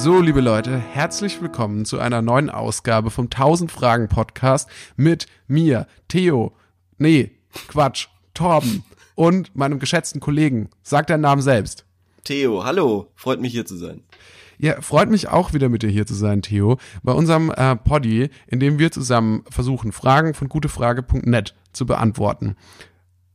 [0.00, 5.88] So, liebe Leute, herzlich willkommen zu einer neuen Ausgabe vom 1000 Fragen Podcast mit mir,
[6.06, 6.52] Theo.
[6.98, 7.32] Nee,
[7.66, 8.84] Quatsch, Torben
[9.16, 10.70] und meinem geschätzten Kollegen.
[10.84, 11.84] Sag deinen Namen selbst.
[12.22, 14.04] Theo, hallo, freut mich hier zu sein.
[14.58, 18.30] Ja, freut mich auch wieder mit dir hier zu sein, Theo, bei unserem äh, Poddy,
[18.46, 22.54] in dem wir zusammen versuchen, Fragen von gutefrage.net zu beantworten.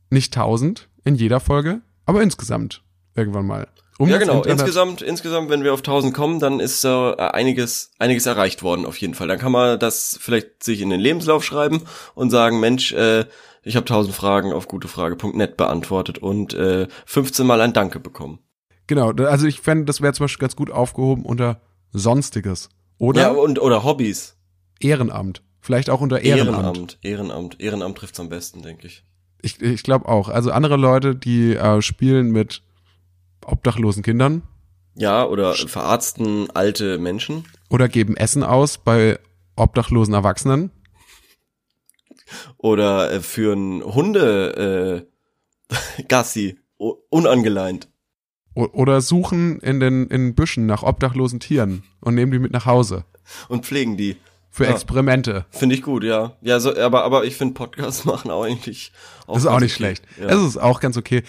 [0.08, 2.82] Nicht tausend in jeder Folge, aber insgesamt
[3.14, 3.68] irgendwann mal.
[3.98, 4.42] Um ja, genau.
[4.42, 8.96] Insgesamt, insgesamt, wenn wir auf 1000 kommen, dann ist äh, einiges, einiges erreicht worden auf
[8.96, 9.28] jeden Fall.
[9.28, 11.82] Dann kann man das vielleicht sich in den Lebenslauf schreiben
[12.14, 13.24] und sagen, Mensch, äh,
[13.62, 18.40] ich habe 1000 Fragen auf gutefrage.net beantwortet und äh, 15 Mal ein Danke bekommen.
[18.86, 21.60] Genau, also ich fände, das wäre zum Beispiel ganz gut aufgehoben unter
[21.92, 22.68] Sonstiges.
[22.98, 23.22] Oder?
[23.22, 24.36] Ja, und, oder Hobbys.
[24.80, 25.42] Ehrenamt.
[25.60, 26.58] Vielleicht auch unter Ehrenamt.
[26.58, 27.60] Ehrenamt, Ehrenamt.
[27.60, 29.04] Ehrenamt trifft's am besten, denke ich.
[29.40, 30.28] Ich, ich glaube auch.
[30.28, 32.62] Also andere Leute, die äh, spielen mit
[33.46, 34.42] obdachlosen Kindern.
[34.94, 37.44] Ja, oder verarzten alte Menschen.
[37.68, 39.18] Oder geben Essen aus bei
[39.56, 40.70] obdachlosen Erwachsenen.
[42.58, 45.06] Oder äh, führen Hunde
[45.68, 47.88] äh, Gassi, unangeleint.
[48.54, 53.04] Oder suchen in den in Büschen nach obdachlosen Tieren und nehmen die mit nach Hause.
[53.48, 54.16] Und pflegen die.
[54.48, 54.70] Für ja.
[54.70, 55.46] Experimente.
[55.50, 56.36] Finde ich gut, ja.
[56.40, 58.92] Ja, so, aber, aber ich finde Podcast machen auch eigentlich
[59.26, 59.96] auch Das ist auch nicht okay.
[59.96, 60.04] schlecht.
[60.20, 60.26] Ja.
[60.26, 61.24] Es ist auch ganz okay.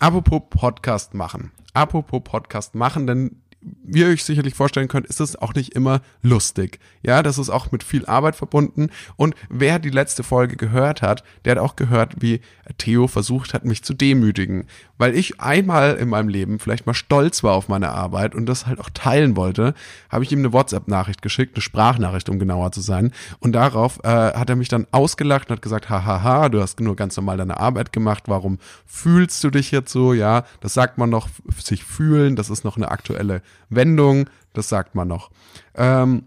[0.00, 1.50] Apropos Podcast machen.
[1.74, 6.02] Apropos Podcast machen, denn wie ihr euch sicherlich vorstellen könnt, ist es auch nicht immer
[6.22, 6.78] lustig.
[7.02, 8.90] Ja, das ist auch mit viel Arbeit verbunden.
[9.16, 12.40] Und wer die letzte Folge gehört hat, der hat auch gehört, wie
[12.78, 14.68] Theo versucht hat, mich zu demütigen.
[14.98, 18.66] Weil ich einmal in meinem Leben vielleicht mal stolz war auf meine Arbeit und das
[18.66, 19.74] halt auch teilen wollte,
[20.10, 23.12] habe ich ihm eine WhatsApp-Nachricht geschickt, eine Sprachnachricht, um genauer zu sein.
[23.38, 26.96] Und darauf äh, hat er mich dann ausgelacht und hat gesagt, hahaha, du hast nur
[26.96, 30.12] ganz normal deine Arbeit gemacht, warum fühlst du dich jetzt so?
[30.12, 31.28] Ja, das sagt man noch,
[31.62, 35.30] sich fühlen, das ist noch eine aktuelle Wendung, das sagt man noch.
[35.74, 36.24] Ähm,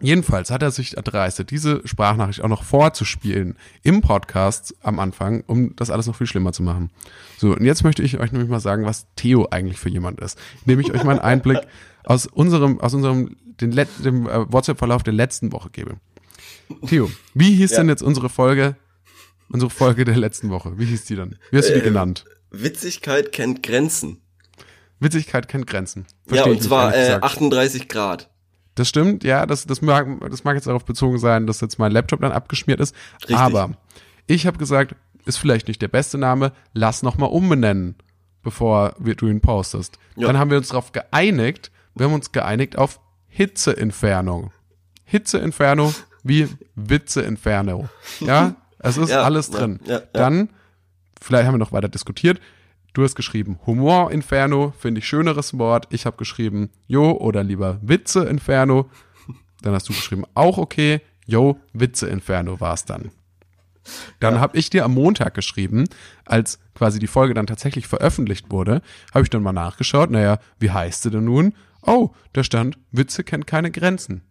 [0.00, 5.74] Jedenfalls hat er sich erdreistet, diese Sprachnachricht auch noch vorzuspielen im Podcast am Anfang, um
[5.76, 6.90] das alles noch viel schlimmer zu machen.
[7.38, 10.38] So, und jetzt möchte ich euch nämlich mal sagen, was Theo eigentlich für jemand ist.
[10.66, 11.60] Indem ich euch mal einen Einblick
[12.04, 15.96] aus unserem, aus unserem, den Let dem äh, WhatsApp-Verlauf der letzten Woche gebe.
[16.86, 17.78] Theo, wie hieß ja.
[17.78, 18.76] denn jetzt unsere Folge,
[19.48, 20.78] unsere Folge der letzten Woche?
[20.78, 21.38] Wie hieß die dann?
[21.50, 22.26] Wie hast du die äh, genannt?
[22.50, 24.20] Witzigkeit kennt Grenzen.
[25.00, 26.06] Witzigkeit kennt Grenzen.
[26.26, 28.30] Versteh ja, und zwar äh, 38 Grad.
[28.76, 31.92] Das stimmt, ja, das, das, mag, das mag jetzt darauf bezogen sein, dass jetzt mein
[31.92, 32.94] Laptop dann abgeschmiert ist.
[33.22, 33.36] Richtig.
[33.36, 33.70] Aber
[34.26, 34.94] ich habe gesagt,
[35.24, 37.96] ist vielleicht nicht der beste Name, lass nochmal umbenennen,
[38.42, 39.98] bevor wir, du ihn postest.
[40.14, 40.26] Ja.
[40.26, 44.52] Dann haben wir uns darauf geeinigt, wir haben uns geeinigt auf Hitzeinferno.
[45.04, 47.88] Hitzeinferno wie Witzeinferno.
[48.20, 49.80] Ja, es ist ja, alles drin.
[49.86, 50.50] Ja, dann,
[51.20, 52.40] vielleicht haben wir noch weiter diskutiert,
[52.96, 55.86] Du hast geschrieben Humor Inferno, finde ich schöneres Wort.
[55.90, 58.88] Ich habe geschrieben Jo oder lieber Witze Inferno.
[59.60, 61.02] Dann hast du geschrieben auch okay.
[61.26, 63.10] Jo, Witze Inferno war es dann.
[64.18, 64.40] Dann ja.
[64.40, 65.84] habe ich dir am Montag geschrieben,
[66.24, 68.80] als quasi die Folge dann tatsächlich veröffentlicht wurde,
[69.12, 71.52] habe ich dann mal nachgeschaut, naja, wie heißt sie denn nun?
[71.82, 74.22] Oh, da stand, Witze kennt keine Grenzen.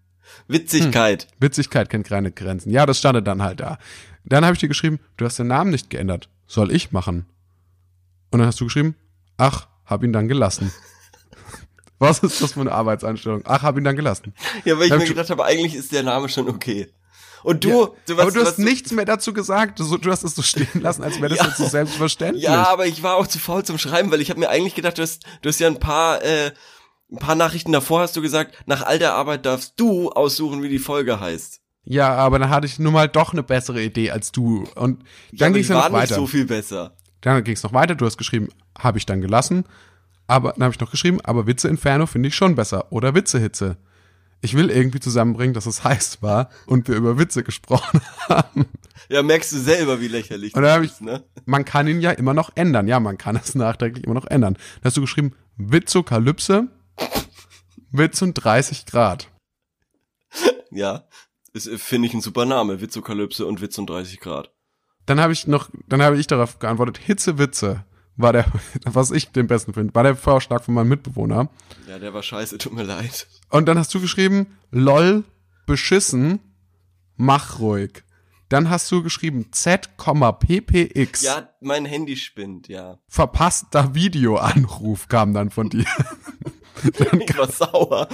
[0.48, 1.26] Witzigkeit.
[1.26, 2.72] Hm, Witzigkeit kennt keine Grenzen.
[2.72, 3.78] Ja, das stand dann halt da.
[4.24, 6.30] Dann habe ich dir geschrieben, du hast den Namen nicht geändert.
[6.48, 7.28] Soll ich machen?
[8.32, 8.96] Und dann hast du geschrieben,
[9.38, 10.72] ach, hab ihn dann gelassen.
[12.00, 13.44] Was ist das für eine Arbeitseinstellung?
[13.46, 14.34] Ach, hab ihn dann gelassen.
[14.66, 16.90] Ja, weil ich hab mir gedacht habe, eigentlich ist der Name schon okay.
[17.46, 19.80] Und du, ja, du was, aber du hast nichts mehr dazu gesagt.
[19.80, 21.46] Du, du hast es so stehen lassen, als wäre das ja.
[21.46, 22.44] jetzt so selbstverständlich.
[22.44, 24.98] Ja, aber ich war auch zu faul zum Schreiben, weil ich habe mir eigentlich gedacht,
[24.98, 26.52] du hast, du hast ja ein paar, äh,
[27.12, 30.70] ein paar Nachrichten davor hast du gesagt, nach all der Arbeit darfst du aussuchen, wie
[30.70, 31.62] die Folge heißt.
[31.84, 34.64] Ja, aber dann hatte ich nun mal doch eine bessere Idee als du.
[34.76, 36.00] Und dann ja, ging es ja noch weiter.
[36.00, 36.98] nicht so viel besser.
[37.26, 39.66] Dann ging es noch weiter, du hast geschrieben, habe ich dann gelassen.
[40.28, 42.92] Aber dann habe ich noch geschrieben, aber Witze Inferno finde ich schon besser.
[42.92, 43.78] Oder Witzehitze.
[44.42, 48.68] Ich will irgendwie zusammenbringen, dass es heiß war und wir über Witze gesprochen haben.
[49.10, 51.24] Ja, merkst du selber, wie lächerlich und dann das ist, ne?
[51.46, 52.88] Man kann ihn ja immer noch ändern.
[52.88, 54.56] Ja, man kann es nachträglich immer noch ändern.
[54.82, 56.68] Da hast du geschrieben, Witzokalypse,
[57.92, 59.32] Witz und 30 Grad.
[60.70, 61.08] Ja,
[61.56, 62.82] finde ich ein super Name.
[62.82, 64.55] Witzokalypse und Witz und 30 Grad.
[65.06, 67.86] Dann habe ich noch, dann habe ich darauf geantwortet, Hitzewitze
[68.18, 68.46] war der,
[68.86, 71.50] was ich den besten finde, war der Vorschlag von meinem Mitbewohner.
[71.88, 73.28] Ja, der war scheiße, tut mir leid.
[73.50, 75.24] Und dann hast du geschrieben, lol,
[75.66, 76.40] beschissen,
[77.18, 78.04] mach ruhig.
[78.50, 81.24] Dann hast du geschrieben Z,ppx.
[81.24, 83.00] Ja, mein Handy spinnt, ja.
[83.08, 85.86] Verpasster Videoanruf kam dann von dir.
[86.98, 88.08] dann ich war sauer.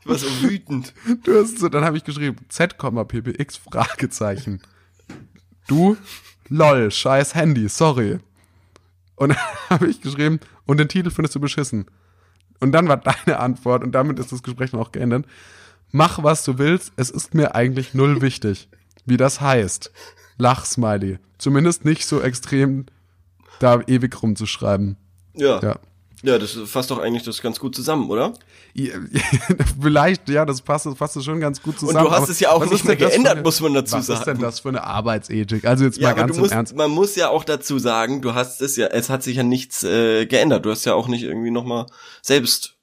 [0.00, 0.94] ich war so wütend.
[1.24, 4.62] Du hast so, dann habe ich geschrieben Z,ppx Fragezeichen.
[5.68, 5.96] Du,
[6.48, 8.18] lol, scheiß Handy, sorry.
[9.14, 9.38] Und dann
[9.70, 11.86] habe ich geschrieben, und den Titel findest du beschissen.
[12.58, 15.26] Und dann war deine Antwort, und damit ist das Gespräch noch geändert,
[15.92, 18.68] mach was du willst, es ist mir eigentlich null wichtig,
[19.06, 19.92] wie das heißt.
[20.38, 21.18] Lach-Smiley.
[21.38, 22.86] Zumindest nicht so extrem
[23.60, 24.96] da ewig rumzuschreiben.
[25.34, 25.60] Ja.
[25.60, 25.78] Ja.
[26.22, 28.32] Ja, das fasst doch eigentlich das ganz gut zusammen, oder?
[28.74, 28.94] Ja,
[29.80, 31.98] Vielleicht, ja, das passt, das passt schon ganz gut zusammen.
[32.06, 34.06] Und du hast es ja auch was nicht mehr geändert, eine- muss man dazu was
[34.06, 34.18] sagen.
[34.18, 35.64] ist denn das für eine Arbeitsethik?
[35.64, 36.74] Also jetzt Ja, mal ganz im musst, Ernst.
[36.76, 39.84] man muss ja auch dazu sagen, du hast es ja, es hat sich ja nichts
[39.84, 40.66] äh, geändert.
[40.66, 41.86] Du hast ja auch nicht irgendwie nochmal
[42.22, 42.74] selbst,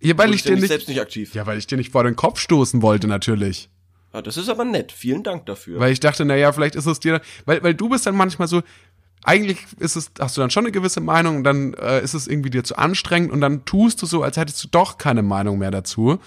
[0.00, 1.34] Ja, weil ich dir nicht nicht, selbst nicht aktiv.
[1.34, 3.70] ja, weil ich dir nicht vor den Kopf stoßen wollte, natürlich.
[4.12, 4.92] Ja, das ist aber nett.
[4.92, 5.80] Vielen Dank dafür.
[5.80, 8.62] Weil ich dachte, naja, vielleicht ist es dir, weil, weil du bist dann manchmal so,
[9.26, 12.28] eigentlich ist es, hast du dann schon eine gewisse Meinung und dann äh, ist es
[12.28, 15.58] irgendwie dir zu anstrengend und dann tust du so, als hättest du doch keine Meinung
[15.58, 16.20] mehr dazu.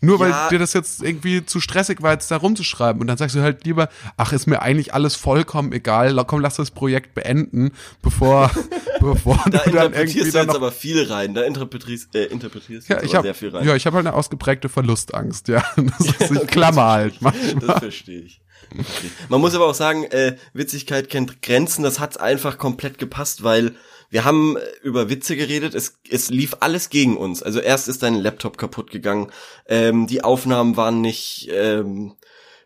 [0.00, 0.48] Nur weil Ja.
[0.50, 3.00] dir das jetzt irgendwie zu stressig war, jetzt da rumzuschreiben.
[3.00, 6.56] Und dann sagst du halt lieber, ach, ist mir eigentlich alles vollkommen egal, komm, lass
[6.56, 7.72] das Projekt beenden,
[8.02, 8.50] bevor,
[9.00, 11.34] bevor da du dann irgendwie interpretierst du jetzt aber viel rein.
[11.34, 13.66] Da interpretierst, äh, interpretierst du ja, aber habe sehr viel rein.
[13.66, 15.64] ja, ich habe halt eine ausgeprägte Verlustangst, ja.
[15.76, 17.54] Das ist, ich klammer halt manchmal.
[17.66, 18.40] Das verstehe ich.
[18.72, 19.10] Okay.
[19.28, 21.82] Man muss aber auch sagen, äh, Witzigkeit kennt Grenzen.
[21.84, 23.76] Das hat einfach komplett gepasst, weil
[24.10, 25.74] wir haben äh, über Witze geredet.
[25.74, 27.42] Es, es lief alles gegen uns.
[27.42, 29.30] Also erst ist dein Laptop kaputt gegangen.
[29.66, 32.14] Ähm, die Aufnahmen waren nicht, ähm,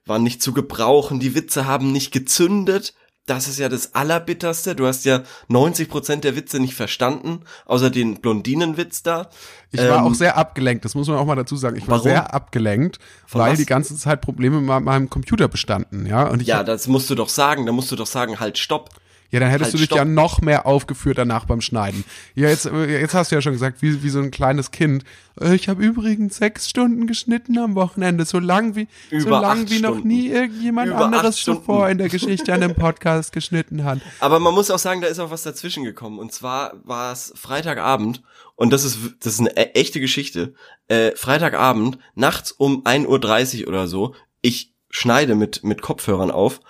[0.06, 1.20] waren nicht zu gebrauchen.
[1.20, 2.94] Die Witze haben nicht gezündet.
[3.26, 4.74] Das ist ja das Allerbitterste.
[4.74, 9.30] Du hast ja 90% der Witze nicht verstanden, außer den Blondinenwitz da.
[9.70, 11.76] Ich war Ähm, auch sehr abgelenkt, das muss man auch mal dazu sagen.
[11.76, 12.04] Ich war Warum?
[12.04, 13.58] sehr abgelenkt, Von weil was?
[13.58, 16.26] die ganze Zeit Probleme mit meinem Computer bestanden, ja.
[16.28, 17.66] Und ich Ja, das musst du doch sagen.
[17.66, 18.90] Da musst du doch sagen, halt, stopp.
[19.30, 19.98] Ja, dann hättest halt, du dich stopp.
[19.98, 22.04] ja noch mehr aufgeführt danach beim Schneiden.
[22.34, 25.04] Ja, jetzt, äh, jetzt hast du ja schon gesagt, wie, wie so ein kleines Kind.
[25.40, 29.80] Äh, Ich habe übrigens sechs Stunden geschnitten am Wochenende, so lang wie, so lang wie
[29.80, 34.00] noch nie irgendjemand Über anderes zuvor in der Geschichte an einem Podcast geschnitten hat.
[34.20, 36.18] Aber man muss auch sagen, da ist auch was dazwischen gekommen.
[36.18, 38.22] Und zwar war es Freitagabend,
[38.56, 40.52] und das ist, das ist eine e- echte Geschichte.
[40.88, 46.60] Äh, Freitagabend, nachts um 1.30 Uhr oder so, ich schneide mit, mit Kopfhörern auf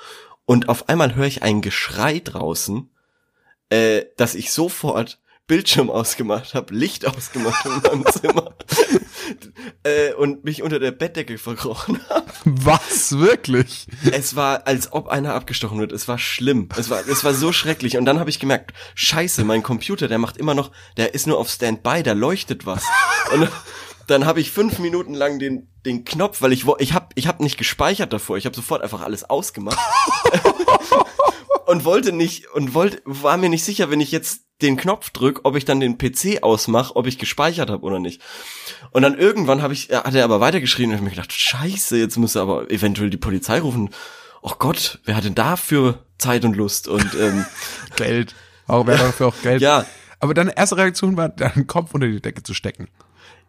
[0.51, 2.91] und auf einmal höre ich ein Geschrei draußen,
[3.69, 8.57] äh, dass ich sofort Bildschirm ausgemacht habe, Licht ausgemacht in meinem Zimmer
[9.85, 12.27] äh, und mich unter der Bettdecke verkrochen habe.
[12.45, 13.87] Was, wirklich?
[14.11, 15.93] Es war, als ob einer abgestochen wird.
[15.93, 16.69] Es war schlimm.
[16.77, 17.97] Es war, es war so schrecklich.
[17.97, 21.39] Und dann habe ich gemerkt, scheiße, mein Computer, der macht immer noch, der ist nur
[21.39, 22.83] auf Standby, da leuchtet was.
[23.33, 23.49] Und
[24.11, 27.27] dann habe ich fünf Minuten lang den, den Knopf, weil ich, wo- ich hab, ich
[27.27, 28.37] hab nicht gespeichert davor.
[28.37, 29.79] Ich habe sofort einfach alles ausgemacht.
[31.67, 35.41] und wollte nicht, und wollte, war mir nicht sicher, wenn ich jetzt den Knopf drück,
[35.45, 38.21] ob ich dann den PC ausmache, ob ich gespeichert habe oder nicht.
[38.91, 41.97] Und dann irgendwann habe ich, äh, hat er aber weitergeschrien und ich mir gedacht, scheiße,
[41.97, 43.91] jetzt muss er aber eventuell die Polizei rufen.
[44.43, 46.89] Oh Gott, wer hat denn dafür Zeit und Lust?
[46.89, 47.47] Und ähm,
[47.97, 48.35] Geld.
[48.67, 49.63] Auch wäre dafür auch Geld.
[49.63, 49.85] ja,
[50.19, 52.89] Aber deine erste Reaktion war, deinen Kopf unter die Decke zu stecken.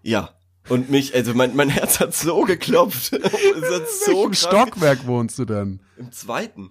[0.04, 0.30] ja.
[0.70, 3.14] Und mich, also mein, mein Herz hat so geklopft.
[3.14, 5.82] es hat so Im Stockwerk wohnst du denn?
[5.98, 6.70] Im zweiten.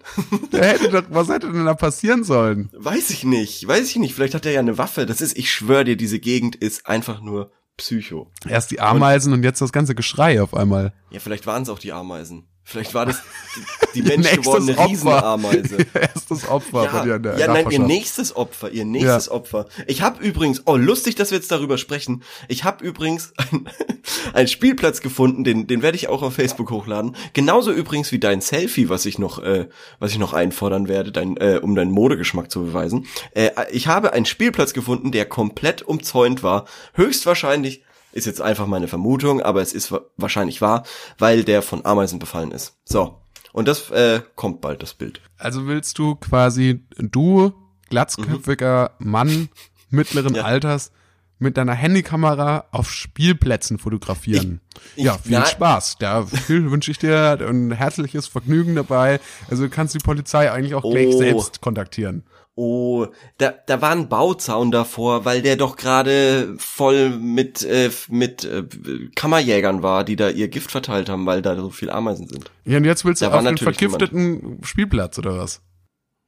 [0.51, 2.69] Der hätte doch, was hätte denn da passieren sollen?
[2.73, 4.15] Weiß ich nicht, weiß ich nicht.
[4.15, 5.05] Vielleicht hat er ja eine Waffe.
[5.05, 8.31] Das ist, ich schwöre dir, diese Gegend ist einfach nur Psycho.
[8.47, 10.93] Erst die Ameisen und, jetzt das ganze Geschrei auf einmal.
[11.09, 12.47] Ja, vielleicht waren es auch die Ameisen.
[12.71, 13.21] Vielleicht war das
[13.95, 14.77] die, die menschgewordene.
[14.87, 15.77] Riesenameise.
[15.93, 19.31] Erstes Opfer Ja, bei dir in der ja nein, ihr nächstes Opfer, ihr nächstes Ja.
[19.33, 19.67] Opfer.
[19.87, 22.23] Ich habe übrigens, oh lustig, dass wir jetzt darüber sprechen.
[22.47, 23.67] Ich habe übrigens ein-
[24.33, 27.15] einen Spielplatz gefunden, den den werde ich auch auf Facebook hochladen.
[27.33, 29.67] Genauso übrigens wie dein Selfie, was ich noch äh,
[29.99, 33.05] was ich noch einfordern werde, dein äh, um deinen Modegeschmack zu beweisen.
[33.33, 36.65] Äh, ich habe einen Spielplatz gefunden, der komplett umzäunt war.
[36.93, 40.83] Höchstwahrscheinlich ist jetzt einfach meine Vermutung, aber es ist wa- wahrscheinlich wahr,
[41.17, 42.75] weil der von Ameisen befallen ist.
[42.85, 43.17] So.
[43.53, 45.21] Und das äh, kommt bald, das Bild.
[45.37, 47.53] Also willst du quasi, du,
[47.89, 49.49] glatzköpfiger Mann
[49.89, 50.43] mittleren Ja.
[50.43, 50.91] Alters,
[51.39, 54.61] mit deiner Handykamera auf Spielplätzen fotografieren.
[54.95, 55.97] Ich- ja, viel na- Spaß.
[55.99, 59.19] Da wünsche ich dir ein herzliches Vergnügen dabei.
[59.49, 61.17] Also du kannst die Polizei eigentlich auch gleich Oh.
[61.17, 62.23] selbst kontaktieren.
[62.55, 68.43] Oh, da, da war ein Bauzaun davor, weil der doch gerade voll mit, äh, mit
[68.43, 68.65] äh,
[69.15, 72.51] Kammerjägern war, die da ihr Gift verteilt haben, weil da so viel Ameisen sind.
[72.65, 75.61] Ja, und jetzt willst du Da auf den natürlich vergifteten Spielplatz oder was?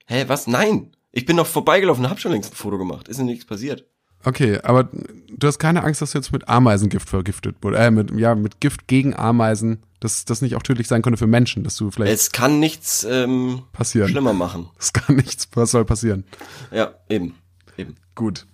[0.08, 0.48] Hä, was?
[0.48, 0.96] Nein!
[1.12, 3.08] Ich bin doch vorbeigelaufen, hab schon längst ein Foto gemacht.
[3.08, 3.86] Ist denn nichts passiert?
[4.25, 4.89] Okay, aber
[5.30, 8.62] du hast keine Angst, dass du jetzt mit Ameisengift vergiftet wurde, äh, mit, ja, mit
[8.62, 12.13] Gift gegen Ameisen, dass das nicht auch tödlich sein könnte für Menschen, dass du vielleicht
[12.13, 14.10] Es kann nichts ähm, passieren.
[14.10, 14.70] schlimmer machen.
[14.80, 16.24] Es kann nichts, was soll passieren?
[16.72, 17.36] Ja, eben.
[17.77, 17.96] Eben.
[18.15, 18.46] Gut.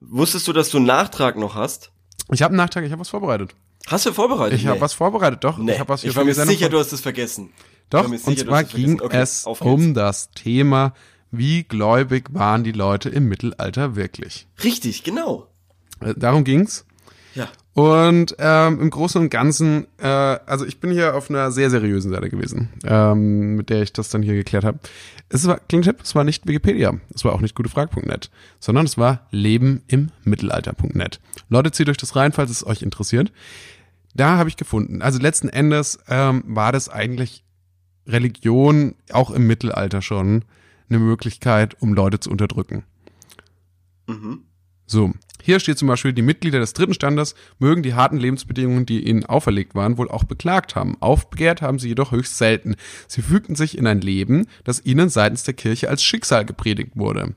[0.00, 1.90] Wusstest du, dass du einen Nachtrag noch hast?
[2.30, 3.54] Ich habe einen Nachtrag, ich habe was vorbereitet.
[3.86, 4.58] Hast du vorbereitet?
[4.58, 5.58] Ich habe was vorbereitet, doch.
[5.58, 7.50] Nee, Ich, hab was ich war mir sicher, du hast es vergessen.
[7.90, 10.94] Doch, sicher, und zwar ging Okay, es um das Thema,
[11.38, 14.46] wie gläubig waren die Leute im Mittelalter wirklich.
[14.62, 15.48] Richtig, genau.
[16.00, 16.84] Äh, Darum ging's.
[17.34, 17.48] Ja.
[17.74, 22.12] Und ähm, im Großen und Ganzen, äh, also ich bin hier auf einer sehr seriösen
[22.12, 24.78] Seite gewesen, ähm, mit der ich das dann hier geklärt habe.
[25.28, 28.96] Es war, kleiner Tipp, es war nicht Wikipedia, es war auch nicht gutefrage.net, sondern es
[28.96, 31.20] war lebenimmittelalter.net.
[31.48, 33.32] Leute, zieht euch das rein, falls es euch interessiert.
[34.14, 37.42] Da habe ich gefunden, also letzten Endes ähm, war das eigentlich
[38.06, 40.44] Religion auch im Mittelalter schon
[40.88, 42.84] eine Möglichkeit, um Leute zu unterdrücken.
[44.06, 44.44] Mhm.
[44.86, 45.12] So,
[45.42, 49.24] hier steht zum Beispiel, die Mitglieder des dritten Standes mögen die harten Lebensbedingungen, die ihnen
[49.24, 50.96] auferlegt waren, wohl auch beklagt haben.
[51.00, 52.76] Aufbegehrt haben sie jedoch höchst selten.
[53.08, 57.34] Sie fügten sich in ein Leben, das ihnen seitens der Kirche als Schicksal gepredigt wurde.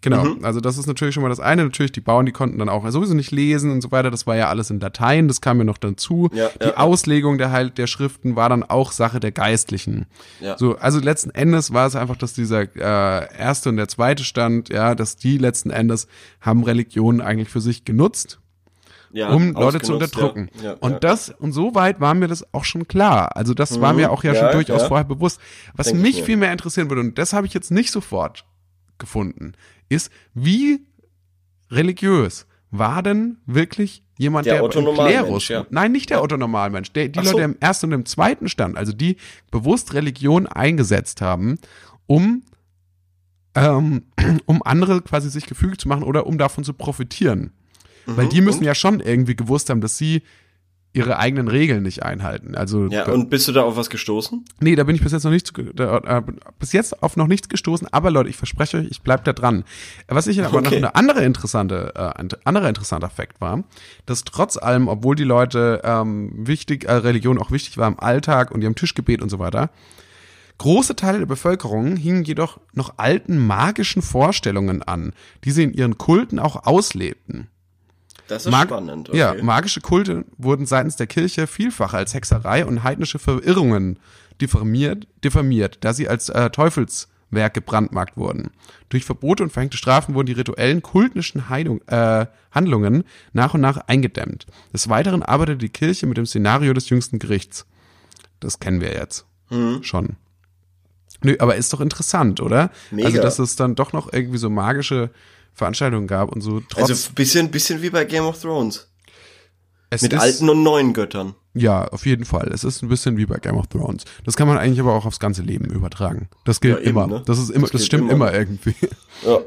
[0.00, 0.44] Genau, Mhm.
[0.44, 1.62] also das ist natürlich schon mal das eine.
[1.62, 4.10] Natürlich, die Bauern, die konnten dann auch sowieso nicht lesen und so weiter.
[4.10, 6.30] Das war ja alles in Latein, das kam ja noch dazu.
[6.32, 6.76] Ja, die ja.
[6.78, 10.06] Auslegung der, halt der Schriften war dann auch Sache der Geistlichen.
[10.40, 10.56] Ja.
[10.56, 14.70] So, also letzten Endes war es einfach, dass dieser äh, erste und der zweite Stand,
[14.70, 16.08] ja, dass die letzten Endes
[16.40, 18.40] haben Religionen eigentlich für sich genutzt,
[19.12, 20.48] ja, um Leute zu unterdrücken.
[20.62, 23.36] Ja, ja, und das, und so weit war mir das auch schon klar.
[23.36, 23.98] Also das war Mhm.
[24.00, 25.38] mir auch ja, schon durchaus vorher bewusst.
[25.74, 28.46] Was Denk ich mich viel mehr interessieren würde, und das habe ich jetzt nicht sofort
[28.98, 29.52] gefunden,
[29.88, 30.80] ist, wie
[31.70, 35.66] religiös war denn wirklich jemand, Der der, Klerus, ja.
[35.70, 37.32] nein, nicht der Otto Normalmensch, der, die so.
[37.32, 39.16] Leute im ersten und im zweiten Stand, also die
[39.50, 41.58] bewusst Religion eingesetzt haben,
[42.06, 42.42] um
[43.54, 44.04] ähm,
[44.46, 47.52] um andere quasi sich gefügig zu machen oder um davon zu profitieren.
[48.06, 48.30] Weil Mhm.
[48.30, 48.64] die müssen Und?
[48.66, 50.22] ja schon irgendwie gewusst haben, dass sie
[50.96, 52.54] ihre eigenen Regeln nicht einhalten.
[52.54, 54.44] Also Ja, da, und bist du da auf was gestoßen?
[54.60, 56.22] nee, da bin ich bis jetzt noch nicht da, äh,
[56.58, 59.64] bis jetzt auf noch nichts gestoßen, aber Leute, ich verspreche euch, ich bleib da dran.
[60.08, 60.76] Was ich aber noch Okay.
[60.78, 63.62] eine andere interessante äh, ein anderer interessanter Fakt war,
[64.06, 68.50] dass trotz allem, obwohl die Leute ähm, wichtig äh, Religion auch wichtig war im Alltag
[68.50, 69.70] und ihrem Tischgebet und so weiter,
[70.58, 75.12] Große Teile der Bevölkerung hingen jedoch noch alten magischen Vorstellungen an,
[75.44, 77.48] die sie in ihren Kulten auch auslebten.
[78.28, 79.10] Das ist Mag- spannend.
[79.12, 79.42] Ja, okay.
[79.42, 83.98] magische Kulte wurden seitens der Kirche vielfach als Hexerei und heidnische Verirrungen
[84.40, 88.50] diffamiert, diffamiert da sie als äh, Teufelswerk gebrandmarkt wurden.
[88.88, 93.78] Durch Verbote und verhängte Strafen wurden die rituellen kultischen Heidung, äh, Handlungen nach und nach
[93.86, 94.46] eingedämmt.
[94.72, 97.66] Des Weiteren arbeitete die Kirche mit dem Szenario des jüngsten Gerichts.
[98.40, 99.82] Das kennen wir jetzt Mhm.
[99.84, 100.16] schon.
[101.22, 102.70] Nö, aber ist doch interessant, oder?
[102.90, 103.06] Mega.
[103.08, 105.10] Also, dass es dann doch noch irgendwie so magische
[105.56, 108.88] Veranstaltungen gab und so trotz Also bisschen, bisschen wie bei Game of Thrones.
[109.90, 111.34] es Mit ist, alten und neuen Göttern.
[111.54, 112.50] Ja, auf jeden Fall.
[112.52, 114.04] Es ist ein bisschen wie bei Game of Thrones.
[114.24, 116.28] Das kann man eigentlich aber auch aufs ganze Leben übertragen.
[116.44, 117.06] Das gilt Ja, eben, immer.
[117.06, 117.22] ne?
[117.24, 118.28] Das ist immer, Das das, stimmt immer.
[118.28, 118.38] immer.
[118.38, 118.74] irgendwie.
[119.24, 119.38] Ja.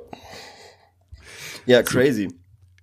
[1.68, 2.30] Ja, crazy.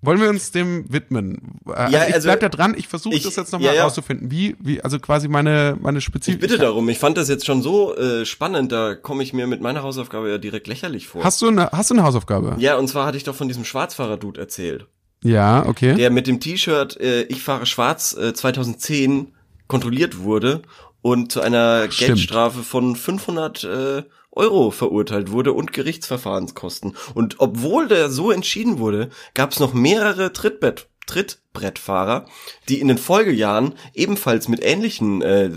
[0.02, 1.60] Wollen wir uns dem widmen?
[1.66, 2.74] Äh, Ja, also ich also- bleib da dran.
[2.76, 3.84] Ich versuche ich- das jetzt nochmal ja, ja.
[3.84, 4.30] rauszufinden.
[4.30, 6.38] Wie, wie, also quasi meine, meine Ich spezifische.
[6.38, 9.60] bitte darum, ich fand das jetzt schon so äh, spannend, da komme ich mir mit
[9.60, 11.24] meiner Hausaufgabe ja direkt lächerlich vor.
[11.24, 12.56] Hast du eine, hast du eine Hausaufgabe?
[12.58, 14.86] ja, und zwar hatte ich doch von diesem Schwarzfahrer-Dude erzählt.
[15.24, 15.94] Ja, okay.
[15.94, 19.32] der mit dem T-Shirt äh, Ich fahre schwarz äh, 2010
[19.66, 20.62] kontrolliert wurde
[21.02, 21.88] und zu einer.
[21.88, 24.02] Geldstrafe von 500 äh,
[24.36, 26.96] Euro verurteilt wurde und Gerichtsverfahrenskosten.
[27.14, 32.26] Und obwohl der so entschieden wurde, gab es noch mehrere Trittbrett, Trittbrettfahrer,
[32.68, 35.50] die in den Folgejahren ebenfalls mit ähnlichen äh,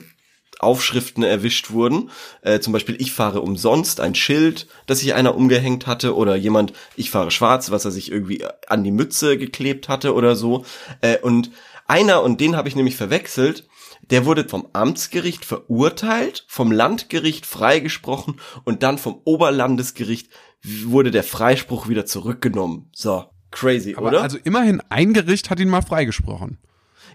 [0.59, 2.11] Aufschriften erwischt wurden.
[2.41, 6.73] Äh, zum Beispiel Ich fahre umsonst, ein Schild, das sich einer umgehängt hatte, oder jemand
[6.95, 10.65] Ich fahre schwarz, was er sich irgendwie an die Mütze geklebt hatte oder so.
[11.01, 11.51] Äh, und
[11.87, 13.67] einer, und den habe ich nämlich verwechselt,
[14.09, 20.29] der wurde vom Amtsgericht verurteilt, vom Landgericht freigesprochen und dann vom Oberlandesgericht
[20.63, 22.89] wurde der Freispruch wieder zurückgenommen.
[22.93, 24.21] So, crazy, aber oder?
[24.21, 26.59] also immerhin ein Gericht hat ihn mal freigesprochen.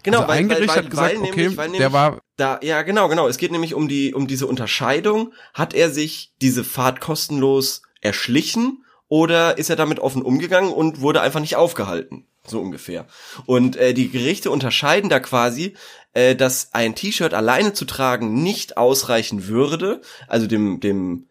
[0.03, 3.07] Genau, Also ein Gericht hat gesagt, okay, nämlich, weil der nämlich war- da, ja genau,
[3.07, 3.27] genau.
[3.27, 5.33] Es geht nämlich um die, um diese Unterscheidung.
[5.53, 11.21] Hat er sich diese Fahrt kostenlos erschlichen oder ist er damit offen umgegangen und wurde
[11.21, 12.27] einfach nicht aufgehalten?
[12.47, 13.07] So ungefähr.
[13.45, 15.73] Und äh, die Gerichte unterscheiden da quasi,
[16.13, 20.01] äh, dass ein T-Shirt alleine zu tragen nicht ausreichen würde.
[20.27, 21.27] Also dem, dem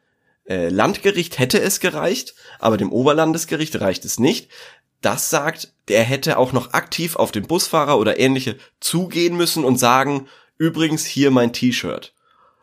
[0.47, 4.51] äh, Landgericht hätte es gereicht, aber dem Oberlandesgericht reicht es nicht.
[5.01, 9.79] Das sagt, der hätte auch noch aktiv auf den Busfahrer oder ähnliche zugehen müssen und
[9.79, 10.29] sagen,
[10.59, 12.15] übrigens hier mein T-Shirt.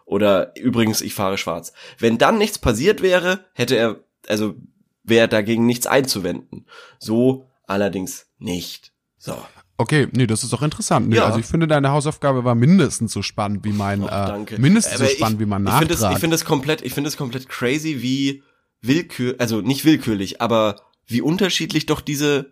[0.05, 1.71] Oder übrigens, ich fahre schwarz.
[1.97, 4.55] Wenn dann nichts passiert wäre, hätte er, also
[5.03, 6.65] wäre dagegen nichts einzuwenden.
[6.99, 8.91] So allerdings nicht.
[9.17, 9.35] So.
[9.77, 11.09] Okay, nee, das ist doch interessant.
[11.09, 11.25] Nee, Ja.
[11.25, 14.59] Also ich finde, deine Hausaufgabe war mindestens so spannend wie mein, Och, äh, danke.
[14.59, 16.13] mindestens so Aber spannend ich, wie mein Nachtrag.
[16.13, 18.43] ich finde es komplett, ich finde es komplett crazy, wie
[18.81, 22.51] willkür, also nicht willkürlich, aber wie unterschiedlich doch diese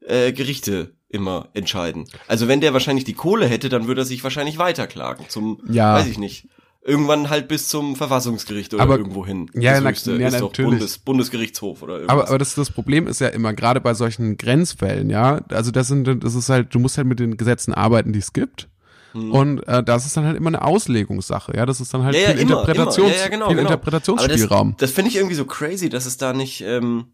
[0.00, 2.06] äh, Gerichte immer entscheiden.
[2.26, 5.94] Also wenn der wahrscheinlich die Kohle hätte, dann würde er sich wahrscheinlich weiterklagen zum, Ja.
[5.94, 6.48] weiß ich nicht,
[6.84, 9.50] irgendwann halt bis zum Verfassungsgericht oder Aber- irgendwo hin.
[9.54, 10.70] Ja, na- höchste ja, ist natürlich.
[10.70, 12.12] Bundes, Bundesgerichtshof oder irgendwas.
[12.12, 15.88] Aber, aber das, das Problem ist ja immer, gerade bei solchen Grenzfällen, ja, also das
[15.88, 18.68] sind, das ist halt, du musst halt mit den Gesetzen arbeiten, die es gibt.
[19.14, 21.66] Und äh, das ist dann halt immer eine Auslegungssache, ja.
[21.66, 22.22] Das ist dann halt Hm.
[22.22, 23.16] ja, ja, viel, immer, Interpretations, immer.
[23.22, 23.68] Ja, genau, viel genau.
[23.70, 24.68] Interpretationsspielraum.
[24.70, 27.04] Aber das, das finde ich irgendwie so crazy, dass es da nicht, ähm,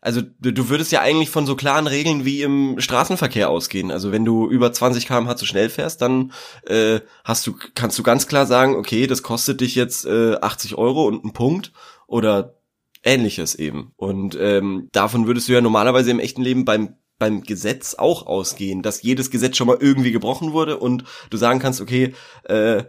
[0.00, 3.90] also du, du würdest ja eigentlich von so klaren Regeln wie im Straßenverkehr ausgehen.
[3.90, 6.32] Also wenn du über 20 km/h zu schnell fährst, dann
[6.66, 10.76] äh, hast du, kannst du ganz klar sagen, okay, das kostet dich jetzt äh, 80
[10.76, 11.72] Euro und ein Punkt
[12.06, 12.54] oder
[13.02, 13.92] ähnliches eben.
[13.96, 18.80] Und ähm, davon würdest du ja normalerweise im echten Leben beim beim Gesetz auch ausgehen,
[18.80, 22.14] dass jedes Gesetz schon mal irgendwie gebrochen wurde und du sagen kannst, okay,
[22.44, 22.84] äh,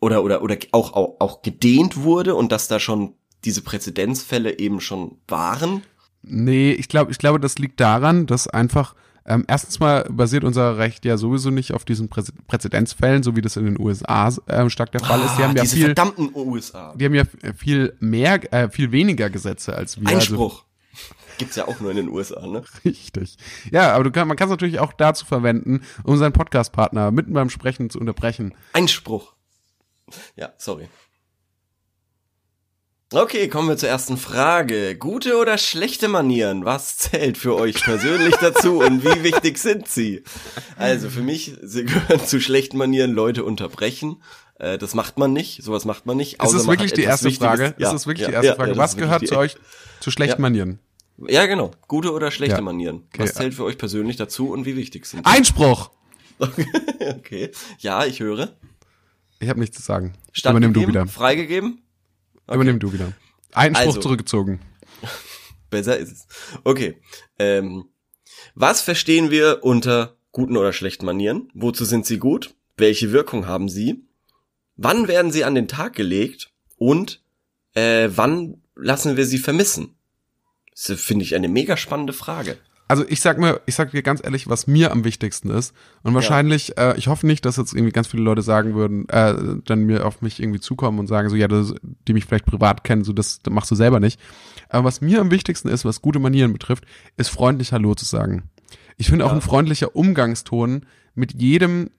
[0.00, 3.14] oder oder oder auch, auch auch gedehnt wurde und dass da schon
[3.44, 5.82] diese Präzedenzfälle eben schon waren.
[6.22, 8.94] Nee, ich glaube, ich glaube, das liegt daran, dass einfach
[9.26, 13.42] ähm, erstens mal basiert unser Recht ja sowieso nicht auf diesen Prä Präzedenzfällen, so wie
[13.42, 15.36] das in den USA äh, stark der Fall ist.
[15.36, 16.94] Die haben ja Ah, viel, verdammten USA.
[16.96, 17.24] die haben ja
[17.56, 20.08] viel mehr, äh, viel weniger Gesetze als wir.
[20.08, 20.64] Also, Einspruch.
[21.38, 22.62] Gibt's ja auch nur in den USA, ne?
[22.84, 23.36] richtig.
[23.70, 27.32] Ja, aber du kann, man kann es natürlich auch dazu verwenden, um seinen Podcast-Partner mitten
[27.32, 28.54] beim Sprechen zu unterbrechen.
[28.74, 29.34] Einspruch.
[30.36, 30.88] Ja, sorry.
[33.12, 34.96] Okay, kommen wir zur ersten Frage.
[34.96, 36.64] Gute oder schlechte Manieren?
[36.64, 40.22] Was zählt für euch persönlich dazu und wie wichtig sind sie?
[40.76, 44.22] Also für mich sie gehören zu schlechten Manieren Leute unterbrechen.
[44.60, 46.34] Äh, Das macht man nicht, sowas macht man nicht.
[46.34, 47.48] Ist außer das man wirklich die erste Wichtiges.
[47.48, 47.74] Frage?
[47.78, 48.76] Ja, ist das wirklich ja, die erste ja, Frage?
[48.76, 49.56] Was ist gehört zu euch
[49.98, 50.40] zu schlechten.
[50.40, 50.78] Manieren?
[51.26, 51.72] Ja, genau.
[51.88, 52.62] Gute oder schlechte.
[52.62, 53.08] Manieren.
[53.12, 55.30] Okay, Was zählt für euch persönlich dazu und wie wichtig sind sie?
[55.32, 55.90] Einspruch!
[56.38, 57.50] Okay.
[57.80, 58.50] Ja, ich höre.
[59.40, 60.14] Ich habe nichts zu sagen.
[60.44, 61.08] Übernimm du wieder.
[61.08, 61.82] Freigegeben.
[62.50, 63.12] Übernimm du wieder.
[63.52, 64.00] Einspruch Also.
[64.00, 64.60] zurückgezogen.
[65.70, 66.26] Besser ist es.
[66.64, 67.00] Okay.
[67.38, 67.86] Ähm,
[68.54, 71.50] was verstehen wir unter guten oder schlechten Manieren?
[71.54, 72.54] Wozu sind sie gut?
[72.76, 74.04] Welche Wirkung haben sie?
[74.76, 76.52] Wann werden sie an den Tag gelegt?
[76.76, 77.22] Und
[77.74, 79.96] äh, wann lassen wir sie vermissen?
[80.72, 82.58] Das finde ich eine mega spannende Frage.
[82.90, 85.72] Also ich sag mir, ich sag dir ganz ehrlich, was mir am wichtigsten ist.
[86.02, 89.34] Und wahrscheinlich, äh, ich hoffe nicht, dass jetzt irgendwie ganz viele Leute sagen würden, äh,
[89.64, 91.72] dann mir auf mich irgendwie zukommen und sagen so, ja, das,
[92.08, 94.18] die mich vielleicht privat kennen, so das, das machst du selber nicht.
[94.68, 96.84] Aber was mir am wichtigsten ist, was gute Manieren betrifft,
[97.16, 98.50] ist freundlich Hallo zu sagen.
[98.96, 99.36] Ich finde auch Ja.
[99.36, 101.90] ein freundlicher Umgangston mit jedem,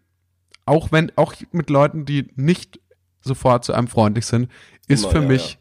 [0.66, 2.82] auch wenn, auch mit Leuten, die nicht
[3.22, 4.50] sofort zu einem freundlich sind,
[4.90, 5.58] ist Immer, für ja, mich ja.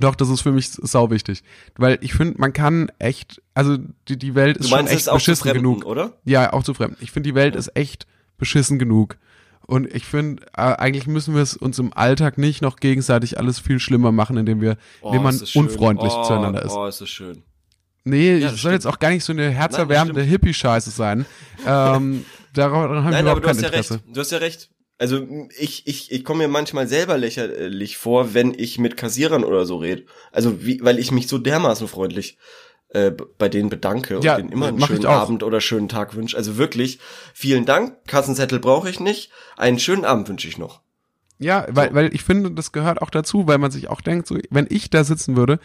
[0.00, 1.42] Doch, das ist für mich sau wichtig.
[1.76, 3.76] Weil ich finde, man kann echt, also
[4.08, 5.84] die, die Welt ist Du schon meinst echt es auch beschissen Fremden, genug.
[5.86, 6.12] oder?
[6.24, 6.96] Ja, auch zu fremden.
[7.00, 8.06] Ich finde, die Welt ist echt
[8.38, 9.16] beschissen genug.
[9.66, 13.58] Und ich finde, äh, eigentlich müssen wir es uns im Alltag nicht noch gegenseitig alles
[13.60, 16.72] viel schlimmer machen, indem wir, indem man ist unfreundlich oh, zueinander ist.
[16.72, 17.42] Oh, ist das schön.
[18.06, 18.72] Nee, Ja, das soll stimmt.
[18.74, 21.24] jetzt auch gar nicht so eine herzerwärmende Hippie-Scheiße sein.
[21.66, 23.94] ähm, darauf daran habe ich Nein, aber überhaupt du kein hast ja Interesse.
[23.94, 24.04] recht.
[24.12, 24.70] Du hast ja recht.
[25.04, 25.26] Also
[25.58, 29.76] ich, ich, ich komme mir manchmal selber lächerlich vor, wenn ich mit Kassierern oder so
[29.76, 30.04] rede.
[30.32, 32.38] Also wie, weil ich mich so dermaßen freundlich
[32.88, 35.04] äh, bei denen bedanke Ja, und denen immer einen schönen.
[35.04, 36.36] Abend oder schönen Tag wünsche.
[36.38, 37.00] Also wirklich,
[37.34, 38.06] vielen Dank.
[38.06, 39.30] Kassenzettel brauche ich nicht.
[39.58, 40.80] Einen schönen Abend wünsche ich noch.
[41.38, 44.38] Ja, weil, weil ich finde, das gehört auch dazu, weil man sich auch denkt, so,
[44.48, 45.58] wenn ich da sitzen würde,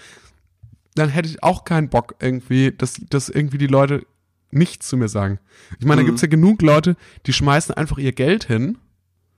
[0.96, 4.04] dann hätte ich auch keinen Bock irgendwie, dass, dass irgendwie die Leute
[4.52, 5.40] nichts zu mir sagen.
[5.80, 6.08] Ich meine, da Mhm.
[6.08, 8.80] gibt's ja genug Leute, die schmeißen einfach ihr Geld hin.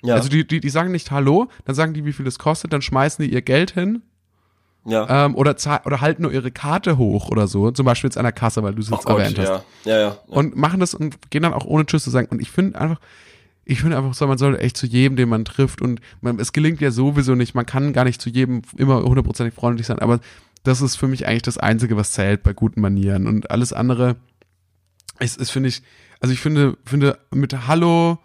[0.03, 2.73] Ja, Also die, die, die sagen nicht Hallo, dann sagen die, wie viel es kostet,
[2.73, 4.01] dann schmeißen die ihr Geld hin
[4.85, 5.25] ja.
[5.25, 8.31] ähm, oder, oder halten nur ihre Karte hoch oder so, zum Beispiel jetzt an der
[8.31, 9.47] Kasse, weil du es Oh jetzt Gott, erwähnt hast.
[9.47, 9.63] ja.
[9.85, 9.99] Ja, ja.
[10.07, 10.17] ja.
[10.27, 12.27] Und machen das und gehen dann auch ohne Tschüss zu sagen.
[12.31, 12.99] Und ich finde einfach,
[13.63, 16.51] ich finde einfach so, man sollte echt zu jedem, den man trifft und man, es
[16.51, 20.19] gelingt ja sowieso nicht, man kann gar nicht zu jedem immer hundertprozentig freundlich sein, aber
[20.63, 24.15] das ist für mich eigentlich das Einzige, was zählt bei guten Manieren und alles andere
[25.19, 25.83] ist, ist finde ich,
[26.19, 28.17] also ich finde, finde mit Hallo,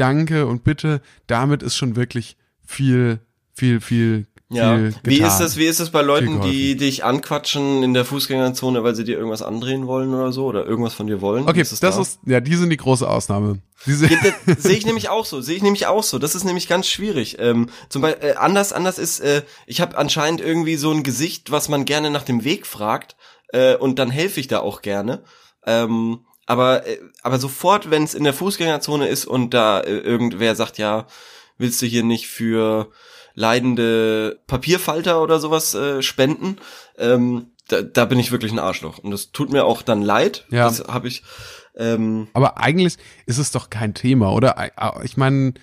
[0.00, 2.36] Danke und Bitte, damit ist schon wirklich
[2.66, 3.20] viel,
[3.52, 4.78] viel, viel, Ja.
[5.04, 8.94] Wie ist das, wie ist das bei Leuten, die dich anquatschen in der Fußgängerzone, weil
[8.94, 11.44] sie dir irgendwas andrehen wollen oder so oder irgendwas von dir wollen?
[11.44, 12.00] Okay, Wie das es da?
[12.00, 13.58] ist, ja, die sind die große Ausnahme.
[13.86, 16.18] Diese, Ja, das Sehe ich nämlich auch so, sehe ich nämlich auch so.
[16.18, 17.36] Das ist nämlich ganz schwierig.
[17.38, 21.50] Ähm, zum Beispiel, äh, anders, anders ist, äh, ich habe anscheinend irgendwie so ein Gesicht,
[21.50, 23.16] was man gerne nach dem Weg fragt,
[23.52, 25.22] äh, und dann helfe ich da auch gerne.
[25.66, 30.56] Ähm, aber, äh, aber sofort, wenn es in der Fußgängerzone ist und da äh, irgendwer
[30.56, 31.06] sagt, ja,
[31.58, 32.90] willst du hier nicht für
[33.34, 36.56] leidende Papierfalter oder sowas äh, spenden?
[36.98, 38.98] Ähm, da, da bin ich wirklich ein Arschloch.
[38.98, 40.44] Und das tut mir auch dann leid.
[40.50, 40.64] Ja.
[40.64, 41.22] Das habe ich.
[41.76, 44.56] Ähm, Aber eigentlich ist es doch kein Thema, oder?
[45.04, 45.54] Ich meine,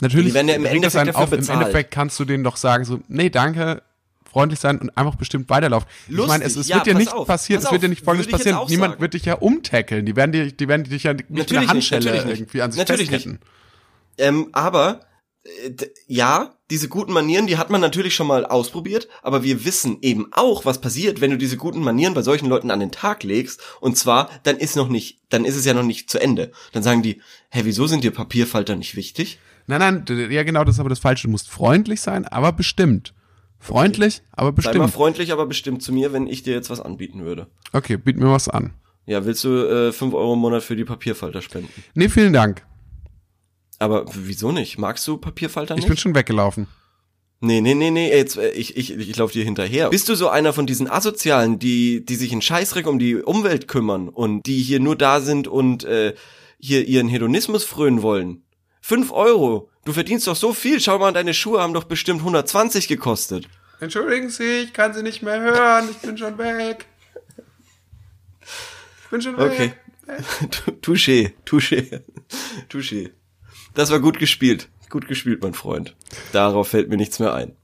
[0.00, 1.32] natürlich Die werden ja im Endeffekt auf.
[1.32, 1.46] Im.
[1.46, 3.82] Endeffekt kannst du denen doch sagen, so, nee, danke,
[4.34, 5.88] freundlich sein und einfach bestimmt weiterlaufen.
[6.08, 7.86] ich Lustig, meine, es, es ja, wird pass nicht auf, passieren, pass es wird ja
[7.86, 8.58] auf, nicht folgendes ich passieren.
[8.68, 9.00] Niemand sagen.
[9.00, 10.04] wird dich ja umtackeln.
[10.04, 12.40] Die werden, dir, die werden dich ja mit Natürlich einer nicht, Handschelle natürlich nicht.
[12.40, 13.38] irgendwie an sich Natürlich festketten.
[14.18, 15.00] Ähm, aber
[15.44, 15.70] äh,
[16.08, 20.26] ja, diese guten Manieren, die hat man natürlich schon mal ausprobiert, aber wir wissen eben
[20.32, 23.60] auch, was passiert, wenn du diese guten Manieren bei solchen Leuten an den Tag legst.
[23.80, 26.50] Und zwar, dann ist noch nicht, dann ist es ja noch nicht zu Ende.
[26.72, 27.20] Dann sagen die,
[27.50, 29.38] hä, wieso sind dir Papierfalter nicht wichtig?
[29.66, 31.26] Nein, nein, ja genau, das ist aber das Falsche.
[31.26, 33.14] Du musst freundlich sein, aber bestimmt.
[33.64, 34.74] Freundlich, aber bestimmt.
[34.74, 37.46] Sei mal freundlich, aber bestimmt zu mir, wenn ich dir jetzt was anbieten würde.
[37.72, 38.74] Okay, biet mir was an.
[39.06, 41.70] Ja, willst du äh, 5 Euro im Monat für die Papierfalter spenden?
[41.94, 42.66] Nee, vielen Dank.
[43.78, 44.78] Aber wieso nicht?
[44.78, 45.84] Magst du Papierfalter nicht?
[45.84, 46.66] Ich bin schon weggelaufen.
[47.40, 49.88] Nee, nee, nee, nee, jetzt, äh, ich, ich, ich lauf dir hinterher.
[49.88, 53.66] Bist du so einer von diesen Asozialen, die, die sich in Scheißreck um die Umwelt
[53.66, 56.14] kümmern und die hier nur da sind und äh,
[56.58, 58.43] hier ihren Hedonismus frönen wollen?
[58.86, 59.70] Fünf Euro.
[59.86, 60.78] Du verdienst doch so viel.
[60.78, 63.48] Schau mal, deine Schuhe haben doch bestimmt 120 gekostet.
[63.80, 65.88] Entschuldigen Sie, ich kann Sie nicht mehr hören.
[65.90, 66.84] Ich bin schon weg.
[68.42, 69.58] Ich bin schon okay.
[69.58, 69.80] weg.
[70.06, 70.72] Okay.
[70.82, 72.02] Touché, touché,
[72.68, 73.12] touché.
[73.72, 74.68] Das war gut gespielt.
[74.90, 75.96] Gut gespielt, mein Freund.
[76.32, 77.56] Darauf fällt mir nichts mehr ein.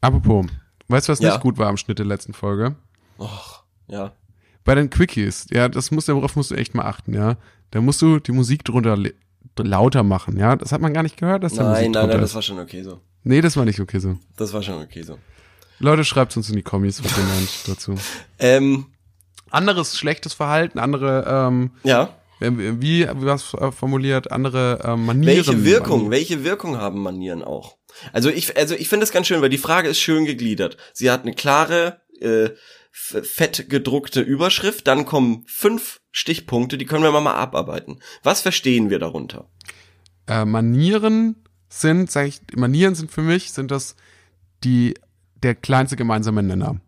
[0.00, 0.46] Apropos,
[0.86, 1.30] weißt du, was ja?
[1.30, 2.76] nicht gut war am Schnitt der letzten Folge?
[3.18, 4.12] Och, ja.
[4.62, 7.38] Bei den Quickies, ja, das muss, darauf musst du echt mal achten, ja.
[7.72, 8.96] Da musst du die Musik drunter
[9.58, 10.56] lauter machen, ja.
[10.56, 12.58] Das hat man gar nicht gehört, dass da nein, Nein, nein, nein, das war schon
[12.58, 13.00] okay so.
[13.24, 14.18] Nee, das war nicht okay so.
[14.36, 15.18] Das war schon okay so.
[15.78, 17.94] Leute, schreibt uns in die Kommis, was ihr meint dazu.
[18.38, 18.86] Ähm,
[19.50, 22.16] anderes schlechtes Verhalten, andere ähm, ja.
[22.40, 25.36] Wie, wie was äh, formuliert, andere äh, Manieren.
[25.46, 26.10] Welche Wirkung, Manieren.
[26.10, 27.76] welche Wirkung haben Manieren auch?
[28.12, 30.76] Also ich, also ich finde das ganz schön, weil die Frage ist schön gegliedert.
[30.92, 32.50] Sie hat eine klare, äh,
[32.92, 38.00] fett gedruckte Überschrift, dann kommen fünf Stichpunkte, die können wir mal abarbeiten.
[38.22, 39.48] Was verstehen wir darunter?
[40.26, 41.36] Äh, Manieren
[41.68, 43.96] sind, sag ich, Manieren sind für mich, sind das
[44.62, 44.94] die,
[45.42, 46.80] der kleinste gemeinsame Nenner.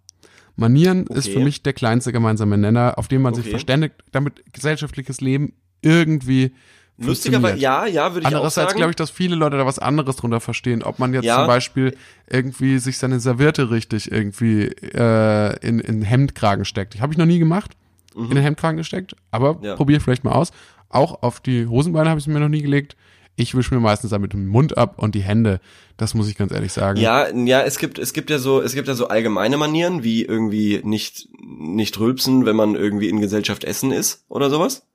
[0.56, 1.18] Manieren okay.
[1.18, 3.42] ist für mich der kleinste gemeinsame Nenner, auf dem man okay.
[3.42, 6.54] sich verständigt, damit gesellschaftliches Leben irgendwie
[6.96, 8.76] Lustigerweise, ja, ja, würde ich Andererseits auch sagen.
[8.76, 10.82] glaube ich, dass viele Leute da was anderes drunter verstehen.
[10.84, 11.38] Ob man jetzt ja.
[11.38, 11.96] zum Beispiel
[12.28, 17.00] irgendwie sich seine Serviette richtig irgendwie äh, in, in Hemdkragen steckt.
[17.00, 17.72] Habe ich noch nie gemacht,
[18.14, 18.24] mhm.
[18.24, 19.74] in den Hemdkragen gesteckt, aber ja.
[19.74, 20.52] probiere vielleicht mal aus.
[20.88, 22.96] Auch auf die Hosenbeine habe ich es mir noch nie gelegt.
[23.36, 25.60] Ich wische mir meistens damit den Mund ab und die Hände.
[25.96, 27.00] Das muss ich ganz ehrlich sagen.
[27.00, 30.22] Ja, ja, es gibt, es gibt ja so, es gibt ja so allgemeine Manieren, wie
[30.22, 34.86] irgendwie nicht, nicht rülpsen, wenn man irgendwie in Gesellschaft essen ist oder sowas.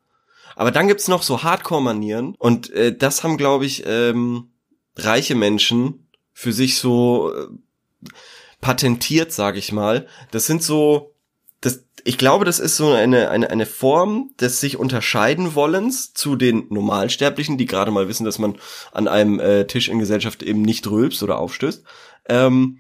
[0.60, 4.52] Aber dann gibt's noch so Hardcore-Manieren und äh, das haben, glaube ich, ähm,
[4.98, 7.48] reiche Menschen für sich so äh,
[8.60, 10.08] patentiert, sage ich mal.
[10.32, 11.14] Das sind so
[12.04, 16.66] ich glaube, das ist so eine, eine, eine Form des sich unterscheiden wollens zu den
[16.70, 18.58] Normalsterblichen, die gerade mal wissen, dass man
[18.92, 21.84] an einem äh, Tisch in Gesellschaft eben nicht rülpst oder aufstößt.
[22.28, 22.80] Ähm,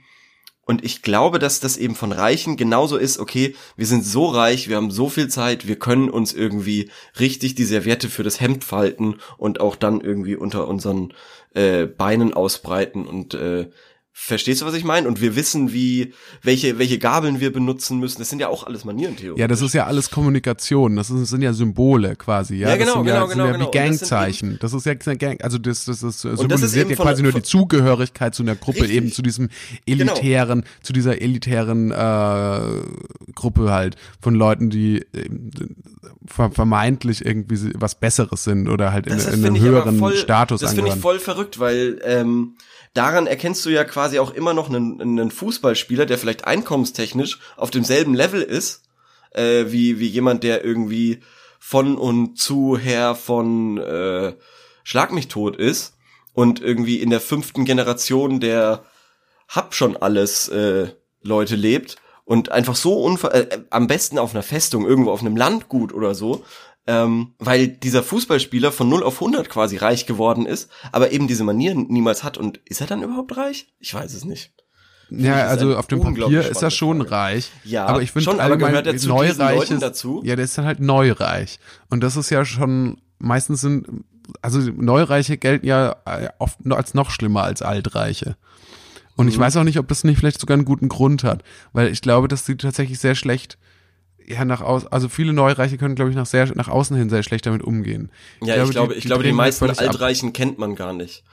[0.70, 4.70] und ich glaube, dass das eben von Reichen genauso ist, okay, wir sind so reich,
[4.70, 8.64] wir haben so viel Zeit, wir können uns irgendwie richtig die Serviette für das Hemd
[8.64, 11.12] falten und auch dann irgendwie unter unseren
[11.56, 13.72] äh, Beinen ausbreiten und äh,
[14.12, 15.08] Verstehst du, was ich meine?
[15.08, 18.19] Und wir wissen, wie, welche, welche Gabeln wir benutzen müssen.
[18.19, 19.38] Das sind ja auch alles Manieren, Theo.
[19.38, 20.95] Ja, das ist ja alles Kommunikation.
[20.95, 22.56] Das, ist, sind ja Symbole quasi.
[22.58, 23.67] Ja, ja genau, das sind genau, ja, genau, sind ja genau.
[23.67, 24.58] wie Gangzeichen.
[24.60, 28.36] Das, das, ist ja Gang, also das, das, das symbolisiert ja quasi nur die Zugehörigkeit
[28.36, 28.98] zu einer Gruppe, richtig.
[28.98, 29.50] eben zu diesem
[29.86, 30.12] genau.
[30.12, 30.74] elitären, genau.
[30.82, 32.62] zu dieser elitären äh,
[33.36, 35.30] Gruppe halt von Leuten, die äh,
[36.28, 40.91] vermeintlich irgendwie was Besseres sind oder halt in, in einem höheren voll, Status Das finde
[40.91, 42.56] ich voll verrückt, weil ähm,
[43.00, 47.72] daran erkennst du ja quasi auch immer noch einen, einen Fußballspieler, der vielleicht einkommenstechnisch auf
[47.72, 48.84] demselben Level ist,
[49.32, 51.22] äh, wie, wie jemand, der irgendwie
[51.60, 54.34] von und zu her von äh,
[54.84, 55.96] Schlag mich tot ist
[56.34, 58.84] und irgendwie in der fünften Generation der
[59.48, 60.90] hab schon alles äh,
[61.22, 65.38] Leute lebt und einfach so unver äh, am besten auf einer Festung irgendwo auf einem
[65.38, 66.44] Landgut oder so
[66.89, 71.43] ähm, weil dieser Fußballspieler von 0 auf 100 quasi reich geworden ist, aber eben diese
[71.43, 72.39] Manieren niemals hat.
[72.39, 73.67] Und ist er dann überhaupt reich?
[73.80, 74.52] Ich weiß es nicht.
[75.12, 77.12] Ja, also auf dem Papier ist er schon Frage.
[77.12, 77.52] reich.
[77.63, 80.21] Ja, aber ich finde allgemein er zu neureiches, dazu.
[80.23, 81.60] Ja, der ist dann halt neureich.
[81.91, 83.88] Und das ist ja schon, meistens sind,
[84.41, 88.36] also Neureiche gelten ja äh, oft als noch schlimmer als Altreiche.
[89.15, 89.32] Und mhm.
[89.32, 92.02] ich weiß auch nicht, ob das nicht vielleicht sogar einen guten Grund hat, weil ich
[92.02, 93.60] glaube, dass sie tatsächlich sehr schlecht
[94.30, 97.24] ja nach aus, also viele Neureiche können, glaube ich, nach sehr nach außen hin sehr
[97.24, 98.12] schlecht damit umgehen.
[98.42, 100.34] Ja, ich glaube, ich glaube, die, ich glaube, die meisten Altreichen ab.
[100.34, 101.24] kennt man gar nicht.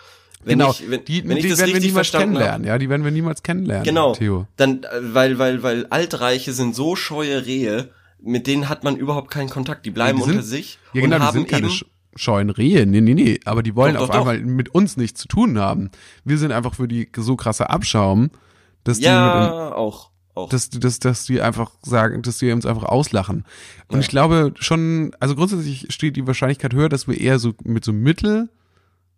[0.45, 2.79] Wenn genau, ich, wenn, die, wenn ich die das werden wir niemals kennenlernen, hab, ja,
[2.79, 3.85] die werden wir niemals kennenlernen.
[3.85, 4.13] Genau.
[4.13, 4.47] Theo.
[4.57, 9.31] Dann, äh, weil, weil, weil Altreiche sind so scheue Rehe, mit denen hat man überhaupt
[9.31, 9.87] keinen Kontakt.
[9.87, 10.79] Die bleiben ja, die sind, unter sich.
[10.93, 11.71] Ja, genau, und haben die sind keine
[12.15, 12.87] scheuen Rehe.
[12.87, 13.41] Nee, nee, nee.
[13.45, 14.47] Aber die wollen doch, auf doch, einmal doch.
[14.47, 15.91] mit uns nichts zu tun haben.
[16.25, 18.31] Wir sind einfach für die so krasse Abschaum,
[18.85, 20.49] dass ja, die in, auch auch.
[20.49, 23.45] Dass, dass, dass die einfach sagen, dass die uns einfach auslachen.
[23.89, 24.01] Und ja.
[24.01, 27.93] ich glaube schon, also grundsätzlich steht die Wahrscheinlichkeit höher, dass wir eher so mit so
[27.93, 28.49] Mittel,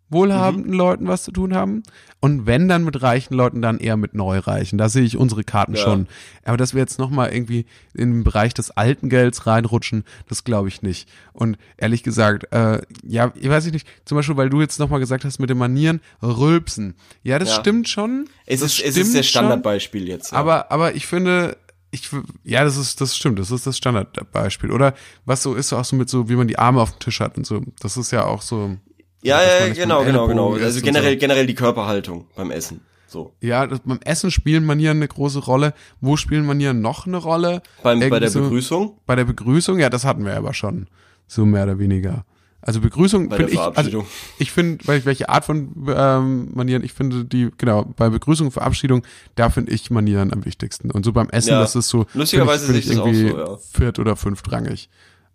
[0.09, 1.83] wohlhabenden Leuten was zu tun haben.
[2.19, 4.77] Und wenn dann mit reichen Leuten, dann eher mit Neureichen.
[4.77, 5.83] Da sehe ich unsere Karten Ja.
[5.83, 6.07] schon.
[6.43, 10.67] Aber dass wir jetzt nochmal irgendwie in den Bereich des alten Gelds reinrutschen, das glaube
[10.67, 11.07] ich nicht.
[11.31, 15.23] Und ehrlich gesagt, äh, ja, ich weiß nicht, zum Beispiel, weil du jetzt nochmal gesagt
[15.25, 16.95] hast mit den Manieren, Rülpsen.
[17.23, 17.59] Ja, das Ja.
[17.61, 18.25] stimmt schon.
[18.45, 19.23] Es ist, es ist der.
[19.23, 20.31] Standardbeispiel jetzt.
[20.31, 20.39] Ja.
[20.39, 21.55] Aber, aber ich finde,
[21.91, 22.09] ich,
[22.43, 24.71] ja, das ist, das stimmt, das ist das Standardbeispiel.
[24.71, 24.93] Oder
[25.25, 27.37] was so ist, auch so mit so, wie man die Arme auf dem Tisch hat
[27.37, 27.61] und so.
[27.79, 28.77] Das ist ja auch so.
[29.21, 30.53] Ja, ja, nicht genau, genau, genau.
[30.55, 31.19] Also generell, So.
[31.19, 32.81] generell die Körperhaltung beim Essen.
[33.07, 33.33] So.
[33.41, 35.73] Ja, das, beim Essen spielen Manieren eine große Rolle.
[35.99, 37.61] Wo spielen Manieren noch eine Rolle?
[37.81, 40.87] Beim, bei der so- Begrüßung, Bei der Begrüßung, ja, das hatten wir aber schon.
[41.27, 42.25] So mehr oder weniger.
[42.61, 44.05] Also Begrüßung finde ich, also
[44.37, 49.01] ich finde, welche Art von ähm, Manieren, ich finde die, genau, bei Begrüßung und Verabschiedung,
[49.35, 50.91] da finde ich Manieren am wichtigsten.
[50.91, 51.61] Und so beim Essen, Ja.
[51.61, 53.57] das ist so, Lustigerweise finde ich, sehe ich irgendwie so, ja.
[53.73, 54.89] viert- oder fünftrangig.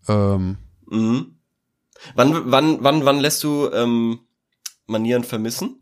[0.07, 0.59] Ähm,
[0.91, 1.34] Mhm.
[2.15, 4.21] Wann, wann, wann, wann lässt du ähm,
[4.87, 5.81] Manieren vermissen?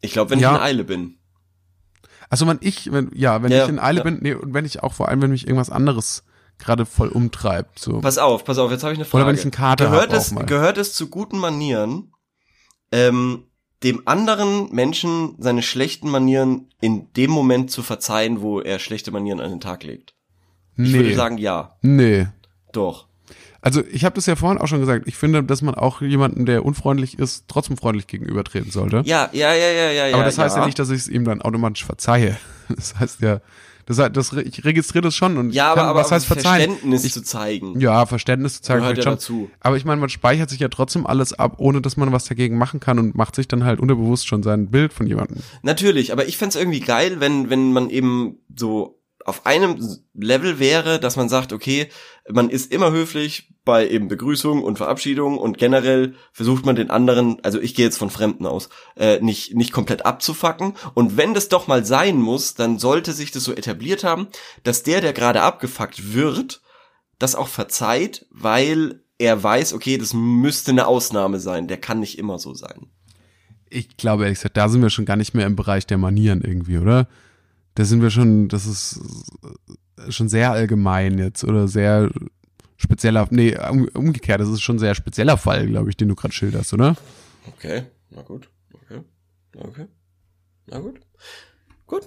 [0.00, 0.52] Ich glaube, wenn Ja.
[0.52, 1.18] ich in Eile bin.
[2.30, 4.04] also wenn ich, wenn, ja, wenn Ja, ich in Eile ja.
[4.04, 6.24] bin, nee, und wenn ich auch vor allem, wenn mich irgendwas anderes
[6.58, 8.00] gerade voll umtreibt, so.
[8.00, 9.22] Pass auf, pass auf, jetzt habe ich eine Frage.
[9.24, 10.34] Oder wenn ich einen Kater gehört hab es.
[10.46, 12.12] Gehört es zu guten Manieren,
[12.92, 13.44] ähm,
[13.82, 19.40] dem anderen Menschen seine schlechten Manieren in dem Moment zu verzeihen, wo er schlechte Manieren
[19.40, 20.14] an den Tag legt?
[20.76, 21.76] Ich nee, würde sagen, ja.
[21.82, 22.26] nee.
[22.72, 23.08] Doch.
[23.62, 25.06] Also ich habe das ja vorhin auch schon gesagt.
[25.06, 29.02] Ich finde, dass man auch jemanden, der unfreundlich ist, trotzdem freundlich gegenübertreten sollte.
[29.04, 30.24] Ja, ja, ja, ja, ja, Aber ja.
[30.24, 32.36] das heißt ja, ja nicht, dass ich es ihm dann automatisch verzeihe.
[32.68, 33.40] Das heißt ja,
[33.86, 36.70] das, das ich registriere das schon und Ja, ich kann, aber, aber was heißt verzeihen?
[36.70, 37.80] Verständnis Ich, zu zeigen.
[37.80, 39.12] ja, Verständnis zu zeigen Gehört ja schon.
[39.14, 39.50] dazu.
[39.58, 42.56] Aber ich meine, man speichert sich ja trotzdem alles ab, ohne dass man was dagegen
[42.58, 45.38] machen kann und macht sich dann halt unterbewusst schon sein Bild von jemandem.
[45.62, 50.98] Natürlich, aber ich fänd's irgendwie geil, wenn, wenn man eben so auf einem Level wäre,
[50.98, 51.88] dass man sagt, okay,
[52.28, 57.38] man ist immer höflich bei eben Begrüßung und Verabschiedung und generell versucht man den anderen,
[57.44, 60.74] also ich gehe jetzt von Fremden aus, äh, nicht, nicht komplett abzufacken.
[60.94, 64.28] Und wenn das doch mal sein muss, dann sollte sich das so etabliert haben,
[64.62, 66.62] dass der, der gerade abgefuckt wird,
[67.18, 72.18] das auch verzeiht, weil er weiß, okay, das müsste eine Ausnahme sein, der kann nicht
[72.18, 72.86] immer so sein.
[73.68, 76.40] Ich glaube ehrlich gesagt, da sind wir schon gar nicht mehr im Bereich der Manieren
[76.40, 77.06] irgendwie, oder?
[77.74, 79.00] Da sind wir schon, das ist
[80.08, 82.10] schon sehr allgemein jetzt oder sehr
[82.76, 86.14] spezieller, nee, um, umgekehrt, das ist schon ein sehr spezieller Fall, glaube ich, den du
[86.14, 86.96] gerade schilderst, oder?
[87.46, 89.00] Okay, na gut, okay,
[89.56, 89.86] okay,
[90.66, 91.00] na gut,
[91.86, 92.06] gut,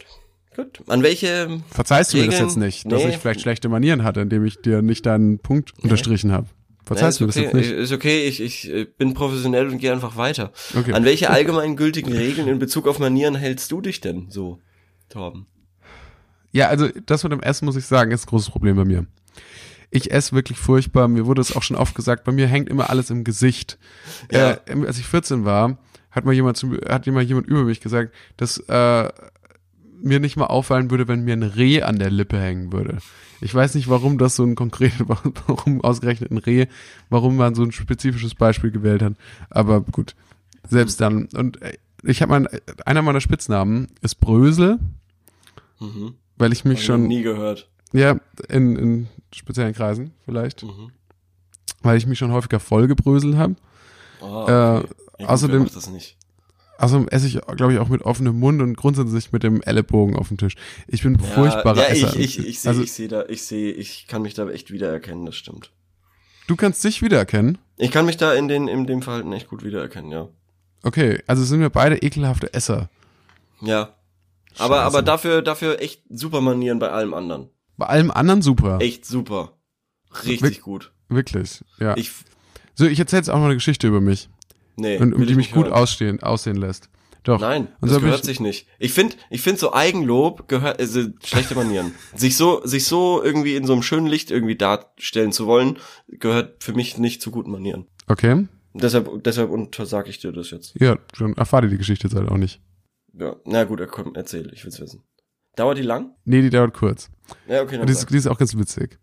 [0.55, 0.81] gut.
[0.87, 3.09] An welche, Verzeihst du mir das jetzt nicht, dass Nee.
[3.11, 6.47] ich vielleicht schlechte Manieren hatte, indem ich dir nicht deinen Punkt unterstrichen habe?
[6.85, 7.79] Verzeihst Nee, du mir das okay, jetzt nicht?
[7.79, 10.51] Ist okay, ich, ich äh, bin professionell und gehe einfach weiter.
[10.77, 10.91] Okay.
[10.93, 14.59] An welche allgemeingültigen Regeln in Bezug auf Manieren hältst du dich denn so,
[15.07, 15.45] Torben?
[16.53, 19.05] Ja, also das mit dem Essen, muss ich sagen, ist ein großes Problem bei mir.
[19.91, 21.07] Ich esse wirklich furchtbar.
[21.07, 23.77] Mir wurde es auch schon oft gesagt, bei mir hängt immer alles im Gesicht.
[24.31, 24.51] Ja.
[24.65, 25.77] Äh, als ich 14 war,
[26.11, 29.09] hat mal jemand, zu, mir- hat mal jemand über mich gesagt, dass äh,
[30.01, 32.97] mir nicht mal auffallen würde, wenn mir ein Reh an der Lippe hängen würde.
[33.41, 34.93] Ich weiß nicht, warum das so ein konkret,
[35.47, 36.67] warum ausgerechnet ein Reh,
[37.09, 39.13] warum man so ein spezifisches Beispiel gewählt hat.
[39.49, 40.15] Aber gut,
[40.69, 41.29] selbst dann.
[41.35, 44.77] Und äh, ich habe mal, einer meiner Spitznamen ist Brösel,
[45.79, 46.13] Mhm.
[46.37, 47.69] Weil ich mich ich schon nie gehört.
[47.93, 48.19] ja,
[48.49, 50.91] in, in speziellen Kreisen vielleicht, Mhm.
[51.81, 53.55] weil ich mich schon häufiger vollgebröselt habe.
[54.21, 56.17] Ah, Äh, Ja, gut, wer außerdem- das nicht.
[56.79, 60.27] Also esse ich, glaube ich, auch mit offenem Mund und grundsätzlich mit dem Ellenbogen auf
[60.29, 60.55] dem Tisch.
[60.87, 62.15] Ich bin ein furchtbarer ja, Esser.
[62.19, 64.71] ich, ich, ich sehe, also, ich sehe da, ich sehe, ich kann mich da echt
[64.71, 65.71] wiedererkennen, das stimmt.
[66.47, 67.57] du kannst dich wiedererkennen.
[67.77, 70.27] Ich kann mich da in den, in dem Verhalten echt gut wiedererkennen, ja.
[70.81, 72.89] Okay, also sind wir beide ekelhafte Esser.
[73.61, 73.93] Ja.
[74.59, 74.85] Aber, Scheiße.
[74.87, 77.49] aber dafür, dafür echt super Manieren bei allem anderen.
[77.77, 78.79] Bei allem anderen super.
[78.81, 79.57] Echt super.
[80.25, 80.91] Richtig Wirk- gut.
[81.09, 81.95] Wirklich, ja.
[81.97, 82.11] Ich,
[82.75, 84.29] so, ich erzähle jetzt auch mal eine Geschichte über mich.
[84.75, 84.97] nee.
[84.97, 85.73] und, um die ich mich gut hören.
[85.73, 86.89] ausstehen, aussehen lässt.
[87.23, 87.39] Doch.
[87.39, 88.67] Nein, Und das so gehört ich- sich nicht.
[88.79, 91.93] Ich finde, ich finde so Eigenlob gehört, also schlechte Manieren.
[92.15, 95.77] sich so, sich so irgendwie in so einem schönen Licht irgendwie darstellen zu wollen,
[96.09, 97.87] gehört für mich nicht zu guten Manieren.
[98.07, 98.47] Okay.
[98.73, 100.73] Deshalb, deshalb untersag ich dir das jetzt.
[100.81, 102.59] Ja, schon erfahr dir die Geschichte jetzt halt auch nicht.
[103.13, 105.03] Ja, na gut, komm, erzähl, ich will's wissen.
[105.55, 106.11] Dauert die lang?
[106.25, 107.09] Nee, die dauert kurz.
[107.47, 108.97] Ja, okay, Die ist, die ist auch ganz witzig.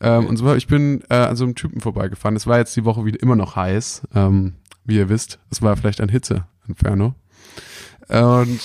[0.00, 2.36] Ähm, Und zwar, ich bin äh, an so einem Typen vorbeigefahren.
[2.36, 5.38] Es war jetzt die Woche wieder immer noch heiß, ähm, wie ihr wisst.
[5.50, 7.14] Es war vielleicht ein Hitze-Inferno.
[8.08, 8.60] Und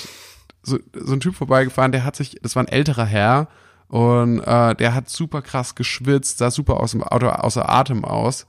[0.62, 3.48] so, so ein Typ vorbeigefahren, der hat sich, das war ein älterer Herr,
[3.88, 8.46] und äh, der hat super krass geschwitzt, sah super aus dem Auto außer Atem aus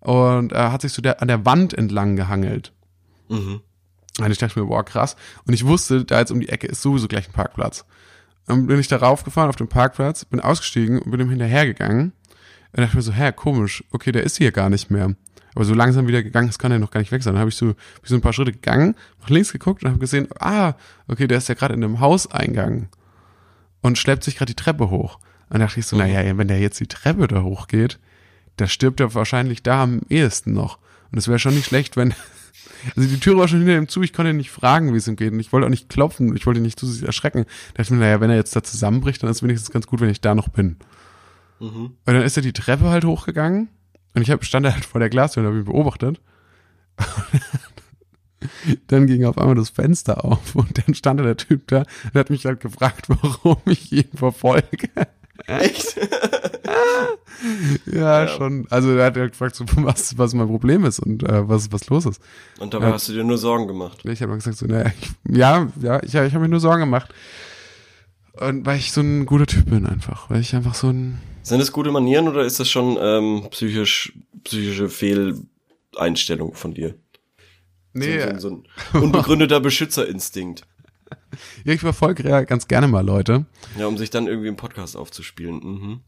[0.00, 2.72] und äh, hat sich so der, an der Wand entlang gehangelt.
[3.28, 3.60] Mhm.
[4.20, 5.16] Und ich dachte mir, boah, krass.
[5.46, 7.84] Und ich wusste, da jetzt um die Ecke ist sowieso gleich ein Parkplatz.
[8.46, 12.12] Dann bin ich da raufgefahren auf den Parkplatz, bin ausgestiegen und bin ihm hinterhergegangen.
[12.72, 15.14] Und dachte mir so, hä, komisch, okay, der ist hier gar nicht mehr.
[15.54, 17.34] Aber so langsam wieder gegangen, das kann er noch gar nicht weg sein.
[17.34, 20.00] Dann habe ich so, bin so ein paar Schritte gegangen, nach links geguckt und habe
[20.00, 20.74] gesehen, ah,
[21.06, 22.88] okay, der ist ja gerade in einem Hauseingang
[23.80, 25.18] und schleppt sich gerade die Treppe hoch.
[25.50, 28.00] Und dachte ich so, naja, wenn der jetzt die Treppe da hochgeht,
[28.56, 30.78] da stirbt er wahrscheinlich da am ehesten noch.
[31.12, 32.14] Und es wäre schon nicht schlecht, wenn.
[32.96, 35.08] Also die Tür war schon hinter ihm zu, ich konnte ihn nicht fragen, wie es
[35.08, 35.32] ihm geht.
[35.32, 37.44] Und ich wollte auch nicht klopfen, ich wollte ihn nicht zu sich erschrecken.
[37.44, 39.86] Da dachte ich mir, naja, wenn er jetzt da zusammenbricht, dann ist es wenigstens ganz
[39.86, 40.76] gut, wenn ich da noch bin.
[41.60, 41.84] Mhm.
[41.84, 43.68] Und dann ist er die Treppe halt hochgegangen
[44.14, 46.20] und ich hab, stand halt vor der Glastür und habe ihn beobachtet.
[48.86, 52.30] dann ging auf einmal das Fenster auf und dann stand der Typ da und hat
[52.30, 54.88] mich halt gefragt, warum ich ihn verfolge.
[55.46, 55.96] Echt?
[57.86, 58.66] ja, ja, schon.
[58.70, 61.88] Also er hat halt gefragt, so, was, was mein Problem ist und äh, was, was
[61.88, 62.22] los ist.
[62.58, 62.92] Und dabei ja.
[62.92, 64.04] hast du dir nur Sorgen gemacht.
[64.04, 67.12] Ich habe gesagt, so, naja, ich, ja, ja, ich, ich habe mir nur Sorgen gemacht.
[68.34, 70.30] Und weil ich so ein guter Typ bin einfach.
[70.30, 71.20] Weil ich einfach so ein.
[71.42, 74.12] Sind das gute Manieren oder ist das schon ähm, psychisch,
[74.44, 76.94] psychische Fehleinstellung von dir?
[77.92, 78.20] Nee.
[78.20, 78.48] So, so, so
[78.94, 80.66] ein unbegründeter Beschützerinstinkt.
[81.64, 83.46] Ja, ich verfolge ja ganz gerne mal Leute.
[83.78, 85.56] Ja, um sich dann irgendwie im Podcast aufzuspielen.
[85.56, 86.00] Mhm.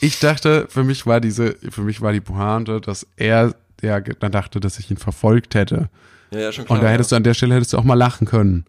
[0.00, 4.32] Ich dachte, für mich war diese, für mich war die Pointe, dass er, der dann
[4.32, 5.88] dachte, dass ich ihn verfolgt hätte.
[6.30, 6.78] Ja, ja, schon klar.
[6.78, 7.16] Und da hättest ja.
[7.16, 8.64] du an der Stelle hättest du auch mal lachen können.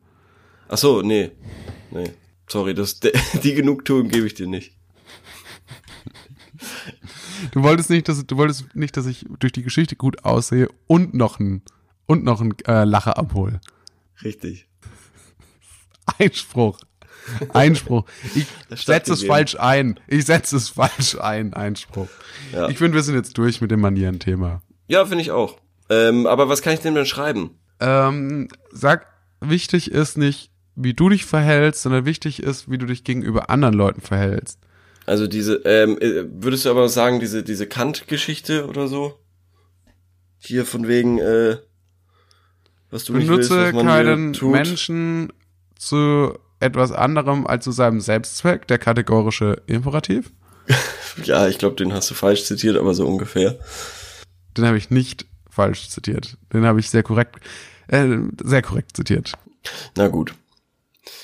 [0.67, 1.31] Ach so, nee.
[1.91, 2.11] Nee.
[2.47, 2.99] Sorry, das,
[3.43, 4.73] die Genugtuung gebe ich dir nicht.
[7.51, 11.13] Du wolltest nicht, dass du wolltest nicht, dass ich durch die Geschichte gut aussehe und
[11.13, 11.61] noch ein
[12.05, 13.59] und noch ein äh, Lacher abhole.
[14.23, 14.67] Richtig.
[16.19, 16.79] Einspruch.
[17.53, 18.05] Einspruch.
[18.35, 18.47] Ich
[18.85, 19.99] setze es falsch ein.
[20.07, 21.53] Ich setze es falsch ein.
[21.53, 22.09] Einspruch.
[22.53, 22.69] Ja.
[22.69, 24.61] Ich finde, wir sind jetzt durch mit dem Manieren-Thema.
[24.87, 25.57] Ja, finde ich auch.
[25.89, 27.51] Ähm, aber was kann ich denn denn schreiben?
[27.79, 29.07] Ähm, sag,
[29.39, 33.75] wichtig ist nicht, wie du dich verhältst, sondern wichtig ist, wie du dich gegenüber anderen
[33.75, 34.59] Leuten verhältst.
[35.05, 39.19] Also diese, ähm, äh, würdest du aber sagen, diese, diese Kant-Geschichte oder so?
[40.39, 41.57] Hier von wegen, äh,
[42.89, 45.33] was du Benutze nicht willst, was man keinen Menschen
[45.77, 50.31] zu etwas anderem als zu seinem Selbstzweck, der kategorische Imperativ?
[51.23, 53.59] ja, ich glaube, den hast du falsch zitiert, aber so ungefähr.
[54.57, 56.37] Den habe ich nicht falsch zitiert.
[56.53, 57.35] Den habe ich sehr korrekt,
[57.87, 59.33] äh, sehr korrekt zitiert.
[59.95, 60.33] Na gut.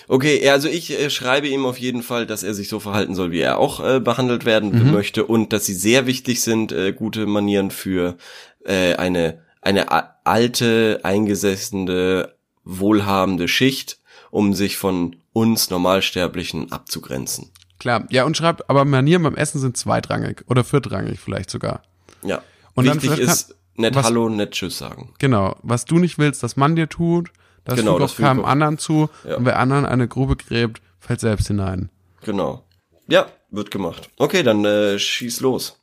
[0.07, 3.31] Okay, also ich äh, schreibe ihm auf jeden Fall, dass er sich so verhalten soll,
[3.31, 4.91] wie er auch äh, behandelt werden mhm.
[4.91, 8.17] möchte und dass sie sehr wichtig sind, äh, gute Manieren für
[8.63, 9.87] äh, eine eine
[10.25, 12.33] alte, eingesessene,
[12.63, 13.99] wohlhabende Schicht,
[14.32, 17.52] um sich von uns Normalsterblichen abzugrenzen.
[17.80, 21.84] Klar, ja, und schreibt, aber Manieren beim Essen sind zweitrangig oder viertrangig vielleicht sogar.
[22.24, 22.41] Ja.
[22.74, 25.13] Und Wichtig ist nett was, Hallo, nett Tschüss sagen.
[25.20, 25.56] Genau.
[25.63, 27.32] Was du nicht willst, dass man dir tut,
[27.63, 29.10] das genau, fügt auch keinem anderen zu.
[29.28, 29.38] Ja.
[29.38, 31.89] Und wer anderen eine Grube gräbt, fällt selbst hinein.
[32.24, 32.63] Genau.
[33.08, 34.10] Ja, wird gemacht.
[34.17, 35.78] Okay, dann äh, schieß los.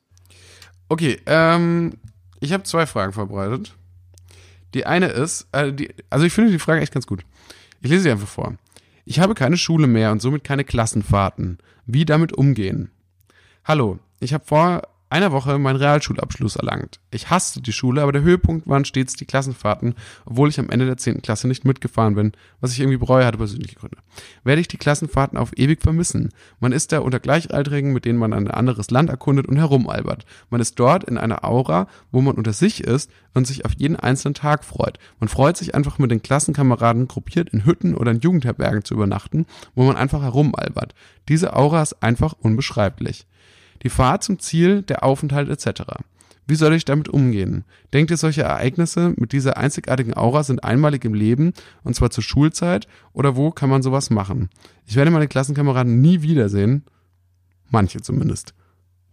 [0.88, 1.94] Okay, ähm,
[2.40, 3.74] ich habe zwei Fragen vorbereitet.
[4.74, 7.24] Die eine ist, äh, die, also ich finde die Frage echt ganz gut.
[7.80, 8.54] Ich lese sie einfach vor.
[9.04, 11.58] Ich habe keine Schule mehr und somit keine Klassenfahrten.
[11.86, 12.90] Wie damit umgehen?
[13.64, 17.00] Hallo, ich habe vor einer Woche meinen Realschulabschluss erlangt.
[17.10, 19.94] Ich hasste die Schule, aber der Höhepunkt waren stets die Klassenfahrten,
[20.26, 21.22] obwohl ich am Ende der 10.
[21.22, 23.98] Klasse nicht mitgefahren bin, was ich irgendwie bereue hatte persönliche Gründe.
[24.44, 26.30] Werde ich die Klassenfahrten auf ewig vermissen.
[26.60, 30.26] Man ist da unter Gleichaltrigen, mit denen man ein anderes Land erkundet und herumalbert.
[30.50, 33.96] Man ist dort in einer Aura, wo man unter sich ist und sich auf jeden
[33.96, 34.98] einzelnen Tag freut.
[35.20, 39.46] Man freut sich einfach mit den Klassenkameraden gruppiert in Hütten oder in Jugendherbergen zu übernachten,
[39.74, 40.94] wo man einfach herumalbert.
[41.28, 43.26] Diese Aura ist einfach unbeschreiblich
[43.82, 45.82] die Fahrt zum Ziel, der Aufenthalt etc.
[46.46, 47.64] Wie soll ich damit umgehen?
[47.92, 51.52] Denkt ihr, solche Ereignisse mit dieser einzigartigen Aura sind einmalig im Leben,
[51.84, 54.48] und zwar zur Schulzeit, oder wo kann man sowas machen?
[54.86, 56.84] Ich werde meine Klassenkameraden nie wiedersehen.
[57.70, 58.54] Manche zumindest.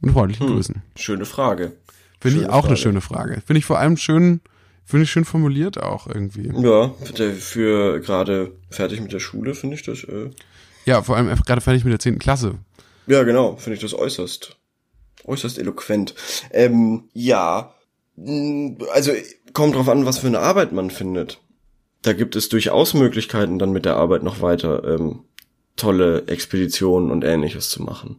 [0.01, 0.81] Und freundlichen hm, Grüßen.
[0.95, 1.73] Schöne Frage.
[2.21, 2.67] Finde ich auch Frage.
[2.67, 3.41] eine schöne Frage.
[3.45, 4.39] Finde ich vor allem schön,
[4.85, 6.51] finde ich schön formuliert auch irgendwie.
[6.55, 6.93] Ja,
[7.37, 10.05] für gerade fertig mit der Schule finde ich das.
[10.05, 10.31] Äh
[10.85, 12.59] ja, vor allem gerade fertig mit der zehnten Klasse.
[13.07, 14.55] Ja, genau, finde ich das äußerst,
[15.25, 16.15] äußerst eloquent.
[16.51, 17.73] Ähm, ja,
[18.15, 19.11] mm, also
[19.53, 21.39] kommt drauf an, was für eine Arbeit man findet.
[22.01, 25.23] Da gibt es durchaus Möglichkeiten, dann mit der Arbeit noch weiter ähm,
[25.75, 28.17] tolle Expeditionen und ähnliches zu machen.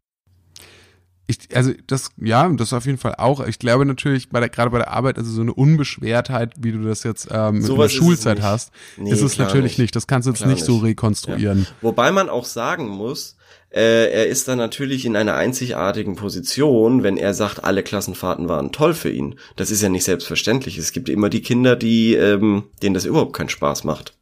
[1.28, 3.44] Ich, also das, ja, das auf jeden Fall auch.
[3.46, 6.82] Ich glaube natürlich, bei der, gerade bei der Arbeit, also so eine Unbeschwertheit, wie du
[6.82, 9.78] das jetzt ähm, mit der Schulzeit hast, nee, ist es natürlich nicht.
[9.78, 9.96] nicht.
[9.96, 11.60] Das kannst du jetzt nicht, nicht, so rekonstruieren.
[11.60, 11.66] Ja.
[11.80, 13.36] Wobei man auch sagen muss,
[13.70, 18.70] äh, er ist dann natürlich in einer einzigartigen Position, wenn er sagt, alle Klassenfahrten waren
[18.70, 19.34] toll für ihn.
[19.56, 20.78] Das ist ja nicht selbstverständlich.
[20.78, 24.16] Es gibt immer die Kinder, die ähm, denen das überhaupt keinen Spaß macht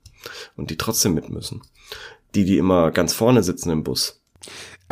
[0.57, 1.61] und die trotzdem mit müssen.
[2.35, 4.21] Die, die immer ganz vorne sitzen im Bus.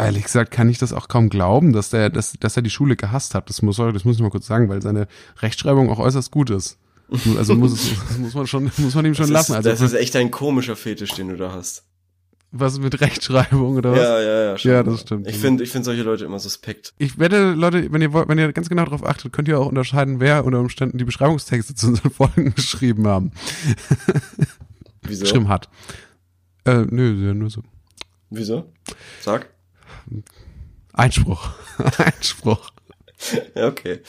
[0.07, 2.97] Ehrlich gesagt kann ich das auch kaum glauben, dass der, dass, dass er die Schule
[2.97, 3.49] gehasst hat.
[3.49, 5.07] Das muss, das muss ich mal kurz sagen, weil seine
[5.41, 6.79] Rechtschreibung auch äußerst gut ist.
[7.37, 9.53] Also muss, es, muss man schon, muss man ihm schon das lassen.
[9.53, 11.85] Ist, also das ist echt ein komischer Fetisch, den du da hast.
[12.55, 13.99] Was mit Rechtschreibung oder was?
[13.99, 14.59] Ja, ja, ja.
[14.59, 14.71] Schon.
[14.71, 15.27] Ja, das stimmt.
[15.27, 16.93] Ich finde, ich finde solche Leute immer suspekt.
[16.99, 19.67] Ich wette, Leute, wenn ihr wollt, wenn ihr ganz genau darauf achtet, könnt ihr auch
[19.67, 23.33] unterscheiden, wer unter Umständen die Beschreibungstexte zu unseren Folgen geschrieben haben.
[25.03, 25.23] Wieso?
[25.23, 25.71] Geschrieben hat.
[26.65, 27.63] Äh, nö, nur so.
[28.29, 28.71] Wieso?
[29.21, 29.49] Sag.
[30.93, 31.51] Einspruch.
[31.99, 32.71] Einspruch.
[33.55, 34.01] Okay.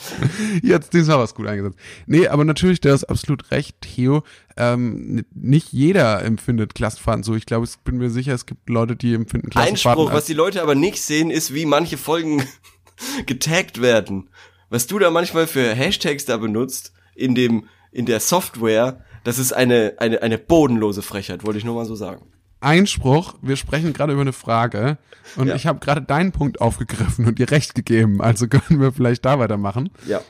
[0.62, 1.78] Jetzt, diesmal was gut eingesetzt.
[2.06, 4.24] Nee, aber natürlich, du hast absolut recht, Theo.
[4.56, 7.34] Ähm, nicht jeder empfindet Klassenfahrten so.
[7.34, 10.34] Ich glaube, ich bin mir sicher, es gibt Leute, die empfinden Klassenfahrten Einspruch, was die
[10.34, 12.44] Leute aber nicht sehen, ist, wie manche Folgen
[13.26, 14.30] getaggt werden.
[14.68, 19.52] Was du da manchmal für Hashtags da benutzt, in dem, in der Software, das ist
[19.52, 22.26] eine, eine, eine bodenlose Frechheit, wollte ich nur mal so sagen.
[22.64, 24.98] Einspruch, wir sprechen gerade über eine Frage
[25.36, 25.54] und Ja.
[25.54, 28.20] ich habe gerade deinen Punkt aufgegriffen und dir recht gegeben.
[28.20, 29.90] Also können wir vielleicht da weitermachen.
[30.06, 30.20] Ja.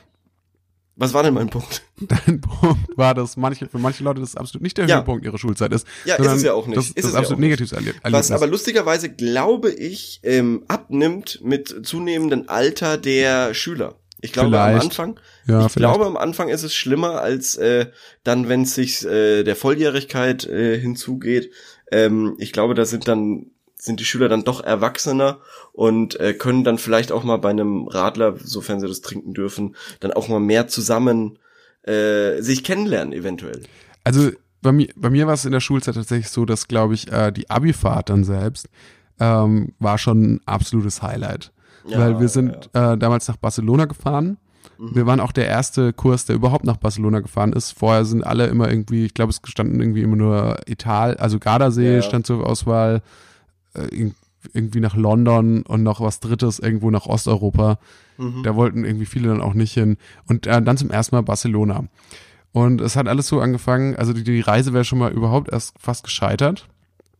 [0.97, 1.81] Was war denn mein Punkt?
[1.99, 4.95] Dein Punkt war, dass manche, für manche Leute das absolut nicht der Ja.
[4.97, 5.85] Höhepunkt ihrer Schulzeit ist.
[6.05, 6.77] Ja, ist es ja auch nicht.
[6.77, 7.47] Das, Ist das es ja absolut nicht.
[7.49, 8.31] negatives Erleb Was Erlebnis.
[8.31, 13.95] aber lustigerweise, glaube ich, ähm, abnimmt mit zunehmendem Alter der Schüler.
[14.21, 14.85] Ich glaube am Vielleicht.
[14.85, 15.93] Anfang, Ja, ich vielleicht.
[15.93, 17.87] glaube am Anfang ist es schlimmer als äh,
[18.23, 21.51] dann, wenn es sich äh, der Volljährigkeit äh, hinzugeht.
[21.91, 25.39] Ähm, ich glaube, da sind dann sind die Schüler dann doch erwachsener
[25.73, 29.75] und äh, können dann vielleicht auch mal bei einem Radler, sofern sie das trinken dürfen,
[29.99, 31.37] dann auch mal mehr zusammen
[31.83, 33.61] äh, sich kennenlernen eventuell.
[34.03, 34.31] Also
[34.61, 37.31] bei mir, bei mir war es in der Schulzeit tatsächlich so, dass, glaube ich, äh,
[37.31, 38.67] die Abifahrt dann selbst
[39.19, 41.51] ähm, war schon ein absolutes Highlight.
[41.87, 44.37] Ja, Weil wir sind äh, damals nach Barcelona gefahren.
[44.77, 44.95] Mhm.
[44.95, 47.71] Wir waren auch der erste Kurs, der überhaupt nach Barcelona gefahren ist.
[47.71, 51.95] Vorher sind alle immer irgendwie, ich glaube, es standen irgendwie immer nur Ital, also Gardasee
[51.95, 52.01] Ja.
[52.01, 53.01] stand zur Auswahl,
[53.73, 54.13] äh, irg-
[54.53, 57.79] irgendwie nach London und noch was Drittes irgendwo nach Osteuropa.
[58.17, 58.43] Mhm.
[58.43, 59.97] Da wollten irgendwie viele dann auch nicht hin.
[60.27, 61.85] Und äh, dann zum ersten Mal Barcelona.
[62.51, 65.77] Und es hat alles so angefangen, also die, die Reise wäre schon mal überhaupt erst
[65.79, 66.67] fast gescheitert,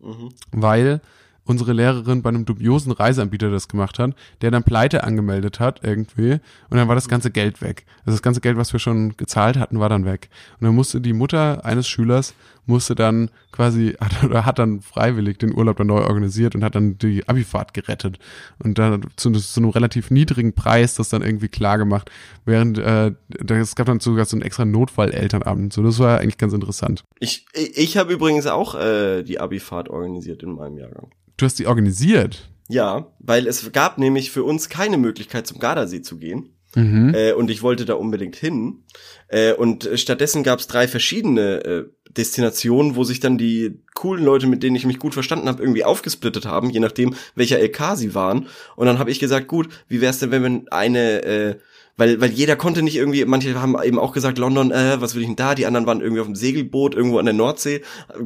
[0.01, 0.29] Mhm.
[0.51, 1.01] weil
[1.45, 6.33] unsere Lehrerin bei einem dubiosen Reiseanbieter das gemacht hat, der dann Pleite angemeldet hat irgendwie
[6.69, 7.85] und dann war das ganze Geld weg.
[7.99, 10.29] Also das ganze Geld, was wir schon gezahlt hatten, war dann weg.
[10.59, 12.33] Und dann musste die Mutter eines Schülers
[12.65, 16.75] musste dann quasi hat, oder hat dann freiwillig den Urlaub dann neu organisiert und hat
[16.75, 18.19] dann die Abifahrt gerettet
[18.63, 22.09] und dann zu, zu einem relativ niedrigen Preis das dann irgendwie klar gemacht,
[22.45, 23.11] während äh,
[23.47, 25.73] es gab dann sogar so einen extra Notfall-Elternabend.
[25.73, 27.03] So, das war eigentlich ganz interessant.
[27.19, 31.09] Ich, ich, ich habe übrigens auch äh, die Abifahrt organisiert in meinem Jahrgang.
[31.37, 32.49] Du hast die organisiert.
[32.67, 36.55] Ja, weil es gab nämlich für uns keine Möglichkeit zum Gardasee zu gehen.
[36.75, 37.13] Mhm.
[37.13, 38.83] Äh, und ich wollte da unbedingt hin.
[39.27, 44.47] Äh, und stattdessen gab es drei verschiedene äh, Destinationen, wo sich dann die coolen Leute,
[44.47, 48.15] mit denen ich mich gut verstanden habe, irgendwie aufgesplittet haben, je nachdem, welcher LK sie
[48.15, 48.47] waren.
[48.75, 51.55] Und dann habe ich gesagt, gut, wie wär's denn, wenn wir eine, äh,
[51.97, 55.21] weil, weil jeder konnte nicht irgendwie, manche haben eben auch gesagt, London, äh, was will
[55.21, 55.55] ich denn da?
[55.55, 57.81] Die anderen waren irgendwie auf dem Segelboot irgendwo an der Nordsee,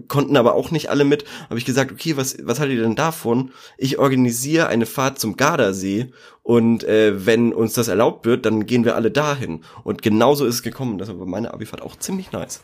[0.08, 1.26] konnten aber auch nicht alle mit.
[1.50, 3.52] Habe ich gesagt, okay, was, was haltet ihr denn davon?
[3.78, 6.12] Ich organisiere eine Fahrt zum Gardasee
[6.42, 9.64] und äh, wenn uns das erlaubt wird, dann gehen wir alle dahin.
[9.84, 10.98] Und genauso ist es gekommen.
[10.98, 12.64] Deshalb war meine Abifahrt auch ziemlich nice.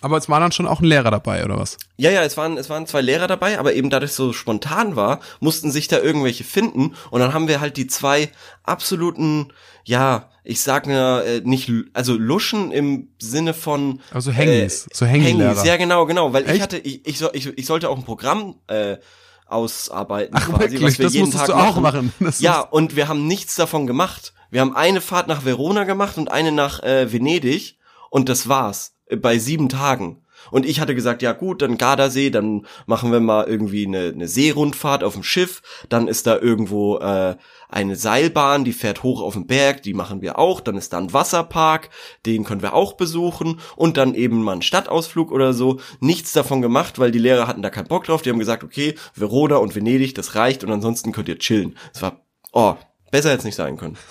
[0.00, 1.76] Aber es war dann schon auch ein Lehrer dabei, oder was?
[1.96, 5.20] Ja, ja, es waren, es waren zwei Lehrer dabei, aber eben dadurch so spontan war,
[5.40, 8.30] mussten sich da irgendwelche finden und dann haben wir halt die zwei
[8.62, 9.52] absoluten,
[9.90, 15.50] ja, ich sag mir äh, nicht, also Luschen im Sinne von Also Hengis, so Hängelehrer.
[15.50, 16.62] Hengis, ja genau, genau, weil ich Echt?
[16.62, 18.98] hatte, ich, ich, ich, ich sollte auch ein Programm äh,
[19.46, 20.96] ausarbeiten, Ach, wirklich?
[20.96, 22.12] Das musstest du auch machen.
[22.20, 24.32] Das ja, und wir haben nichts davon gemacht.
[24.50, 27.76] Wir haben eine Fahrt nach Verona gemacht und eine nach äh, Venedig
[28.10, 30.22] und das war's äh, bei sieben Tagen.
[30.50, 34.28] Und ich hatte gesagt, ja gut, dann Gardasee, dann machen wir mal irgendwie eine, eine
[34.28, 35.62] Seerundfahrt auf dem Schiff.
[35.88, 37.36] Dann ist da irgendwo äh,
[37.68, 40.60] eine Seilbahn, die fährt hoch auf den Berg, die machen wir auch.
[40.60, 41.90] Dann ist da ein Wasserpark,
[42.26, 43.60] den können wir auch besuchen.
[43.76, 45.80] Und dann eben mal einen Stadtausflug oder so.
[46.00, 48.22] Nichts davon gemacht, weil die Lehrer hatten da keinen Bock drauf.
[48.22, 51.76] Die haben gesagt, okay, Verona und Venedig, das reicht und ansonsten könnt ihr chillen.
[51.94, 52.20] Es war,
[52.52, 52.74] oh,
[53.10, 53.96] besser jetzt nicht sein können.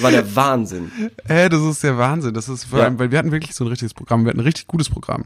[0.00, 0.90] War der Wahnsinn.
[1.28, 2.34] Äh, das ist der Wahnsinn.
[2.34, 2.84] Das ist vor Ja.
[2.86, 4.24] allem, weil wir hatten wirklich so ein richtiges Programm.
[4.24, 5.24] Wir hatten ein richtig gutes Programm.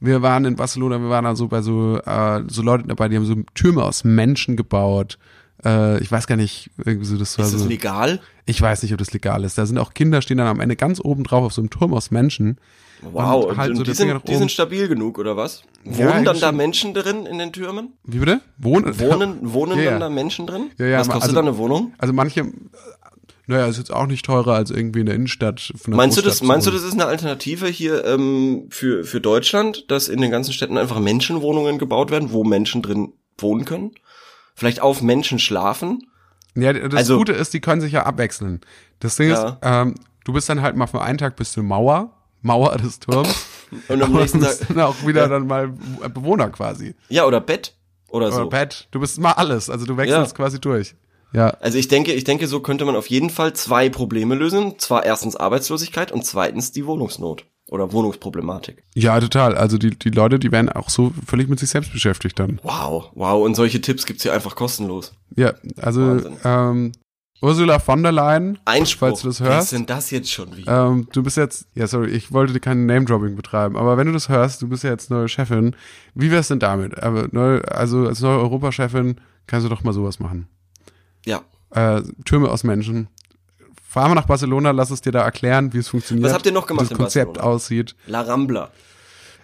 [0.00, 3.16] Wir waren in Barcelona, wir waren da so bei so, äh, so Leuten dabei, die
[3.16, 5.18] haben so Türme aus Menschen gebaut.
[5.62, 7.68] Äh, ich weiß gar nicht, irgendwie so, das war Ist das so.
[7.68, 8.20] legal?
[8.46, 9.58] Ich weiß nicht, ob das legal ist.
[9.58, 11.92] Da sind auch Kinder, stehen dann am Ende ganz oben drauf auf so einem Turm
[11.92, 12.56] aus Menschen.
[13.02, 15.62] Wow, Und halt und so die, sind, die sind stabil genug, oder was?
[15.84, 16.52] Wohnen Ja, dann da.
[16.52, 17.92] Menschen drin in den Türmen?
[18.04, 18.40] Wie bitte?
[18.58, 18.98] Wohnen?
[19.00, 19.90] Wohnen, wohnen Ja, ja.
[19.92, 20.70] dann da Menschen drin?
[20.78, 21.94] Ja, ja, was kostet also- da eine Wohnung?
[21.98, 22.46] Also manche,
[23.50, 25.72] naja, ist jetzt auch nicht teurer als irgendwie in der Innenstadt.
[25.86, 29.90] Meinst du das, Großstadt meinst du, das ist eine Alternative hier ähm, für, für Deutschland,
[29.90, 33.92] dass in den ganzen Städten einfach Menschenwohnungen gebaut werden, wo Menschen drin wohnen können?
[34.54, 36.06] vielleicht auf Menschen schlafen.
[36.54, 38.60] Ja, das Also- Gute ist, die können sich ja abwechseln.
[38.98, 39.48] Das Ding Ja.
[39.48, 39.94] ist, ähm,
[40.24, 43.46] du bist dann halt mal für einen Tag bist du Mauer, Mauer des Turms.
[43.88, 45.68] Und am nächsten Tag, dann auch wieder dann mal
[46.12, 46.94] Bewohner quasi.
[47.08, 47.74] ja, oder Bett
[48.08, 48.48] oder Oder so.
[48.50, 48.88] Bett.
[48.90, 49.70] Du bist mal alles.
[49.70, 50.36] Also du wechselst Ja.
[50.36, 50.94] quasi durch.
[51.32, 51.50] Ja.
[51.60, 54.78] Also ich denke, ich denke, so könnte man auf jeden Fall zwei Probleme lösen.
[54.78, 58.82] Zwar erstens Arbeitslosigkeit und zweitens die Wohnungsnot oder Wohnungsproblematik.
[58.94, 59.54] Ja, total.
[59.56, 62.58] Also die, die Leute, die werden auch so völlig mit sich selbst beschäftigt dann.
[62.64, 63.44] Wow, wow.
[63.44, 65.12] Und solche Tipps gibt's hier einfach kostenlos.
[65.36, 66.36] Ja, also Wahnsinn.
[66.44, 66.92] ähm,
[67.42, 69.08] Ursula von der Leyen, Einspruch.
[69.08, 69.62] falls du das Was hörst.
[69.72, 70.88] ist denn das jetzt schon wieder?
[70.88, 74.12] Ähm, du bist jetzt, ja sorry, ich wollte dir kein Name-Dropping betreiben, aber wenn du
[74.12, 75.74] das hörst, du bist ja jetzt neue Chefin,
[76.14, 77.02] wie wär's denn damit?
[77.02, 79.16] Aber neu, also als neue Europachefin
[79.46, 80.48] kannst du doch mal sowas machen.
[81.24, 81.42] Ja.
[81.70, 83.08] Äh, Türme aus Menschen.
[83.88, 86.26] Fahr mal nach Barcelona, lass es dir da erklären, wie es funktioniert.
[86.26, 87.54] Was habt ihr noch gemacht wie das Konzept Barcelona?
[87.54, 87.96] aussieht.
[88.06, 88.70] La Rambla.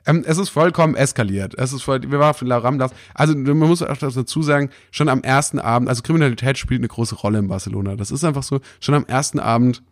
[0.07, 1.55] Ähm, es ist vollkommen eskaliert.
[1.59, 2.93] Es ist voll, wir waren auf La Ramblas.
[3.13, 7.17] Also man muss auch dazu sagen, schon am ersten Abend, also Kriminalität spielt eine große
[7.17, 7.97] Rolle in Barcelona.
[7.97, 8.61] Das ist einfach so.
[8.81, 9.83] Schon am ersten Abend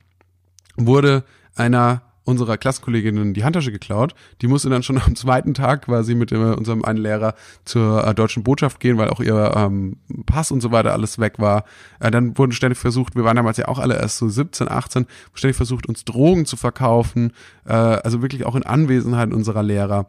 [0.76, 1.24] wurde
[1.57, 4.14] einer unserer Klassenkolleginnen die Handtasche geklaut.
[4.41, 8.14] Die musste dann schon am zweiten Tag quasi mit äh, unserem einen Lehrer zur äh,
[8.14, 9.97] deutschen Botschaft gehen, weil auch ihr ähm,
[10.27, 11.64] Pass und so weiter alles weg war.
[12.01, 15.07] Äh, dann wurden ständig versucht, wir waren damals ja auch alle erst so 17, 18,
[15.35, 17.33] ständig versucht, uns Drogen zu verkaufen,
[17.66, 20.07] äh, also wirklich auch in Anwesenheit unserer Lehrer.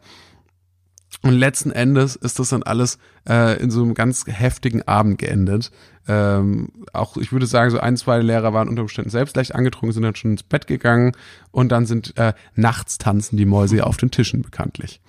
[1.26, 2.98] Und letzten Endes ist das dann alles
[3.28, 5.72] äh, in so einem ganz heftigen Abend geendet.
[6.06, 9.92] Ähm, auch, ich würde sagen, so ein, zwei Lehrer waren unter Umständen selbst leicht angetrunken,
[9.92, 11.16] sind dann schon ins Bett gegangen
[11.50, 15.00] und dann sind äh, nachts tanzen die Mäuse auf den Tischen bekanntlich.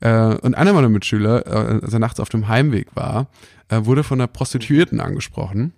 [0.00, 3.28] Äh, und einer meiner Mitschüler, äh, als er nachts auf dem Heimweg war,
[3.70, 5.72] äh, wurde von einer Prostituierten angesprochen.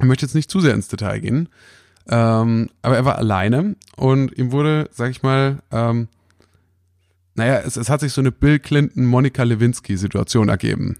[0.00, 1.48] Ich möchte jetzt nicht zu sehr ins Detail gehen,
[2.08, 6.08] ähm, aber er war alleine und ihm wurde, sag ich mal, ähm,
[7.34, 10.98] naja, es, es hat sich so eine Bill Clinton, Monika Lewinsky Situation ergeben.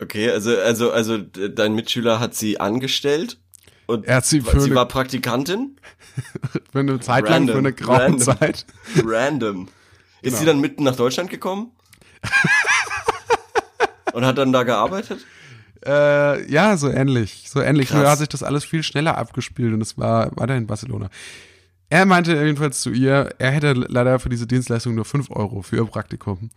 [0.00, 3.38] Okay, also, also, also dein Mitschüler hat sie angestellt
[3.86, 5.76] und Er hat sie für sie eine, war Praktikantin?
[6.72, 8.20] für eine Zeit lang, für Random, eine graue random.
[8.20, 8.66] Zeit.
[9.04, 9.68] Random.
[10.20, 10.36] Ist Genau.
[10.38, 11.72] sie dann mitten nach Deutschland gekommen?
[14.12, 15.24] und hat dann da gearbeitet?
[15.86, 17.88] Äh, ja, so ähnlich, so ähnlich.
[17.88, 17.98] Krass.
[17.98, 21.08] Nur hat sich das alles viel schneller abgespielt und es war weiterhin Barcelona.
[21.90, 25.76] Er meinte jedenfalls zu ihr, er hätte leider für diese Dienstleistung nur 5 Euro für
[25.76, 26.50] ihr Praktikum.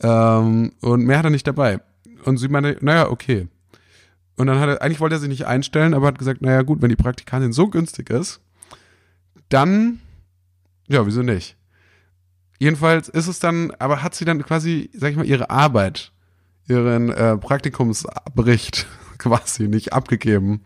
[0.00, 1.80] Ähm, und mehr hat er nicht dabei.
[2.24, 3.48] Und sie meinte, naja, okay.
[4.36, 6.82] Und dann hat er, eigentlich wollte er sich nicht einstellen, aber hat gesagt, naja gut,
[6.82, 8.40] wenn die Praktikantin so günstig ist,
[9.48, 10.00] dann,
[10.88, 11.56] ja, wieso nicht?
[12.58, 16.12] Jedenfalls ist es dann, aber hat sie dann quasi, sag ich mal, ihre Arbeit,
[16.66, 18.86] ihren äh, Praktikumsbericht
[19.18, 20.64] quasi nicht abgegeben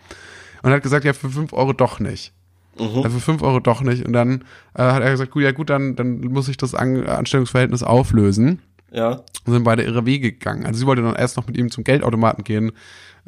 [0.63, 2.33] und hat gesagt, ja, für 5 Euro doch nicht.
[2.79, 3.03] Mhm.
[3.05, 4.05] Also für 5 Euro doch nicht.
[4.07, 7.07] Und dann äh, hat er gesagt, gut, ja gut, dann, dann muss ich das An
[7.07, 8.61] Anstellungsverhältnis auflösen.
[8.91, 9.23] Ja.
[9.45, 10.65] Und sind beide ihre Wege gegangen.
[10.65, 12.73] Also sie wollte dann erst noch mit ihm zum Geldautomaten gehen.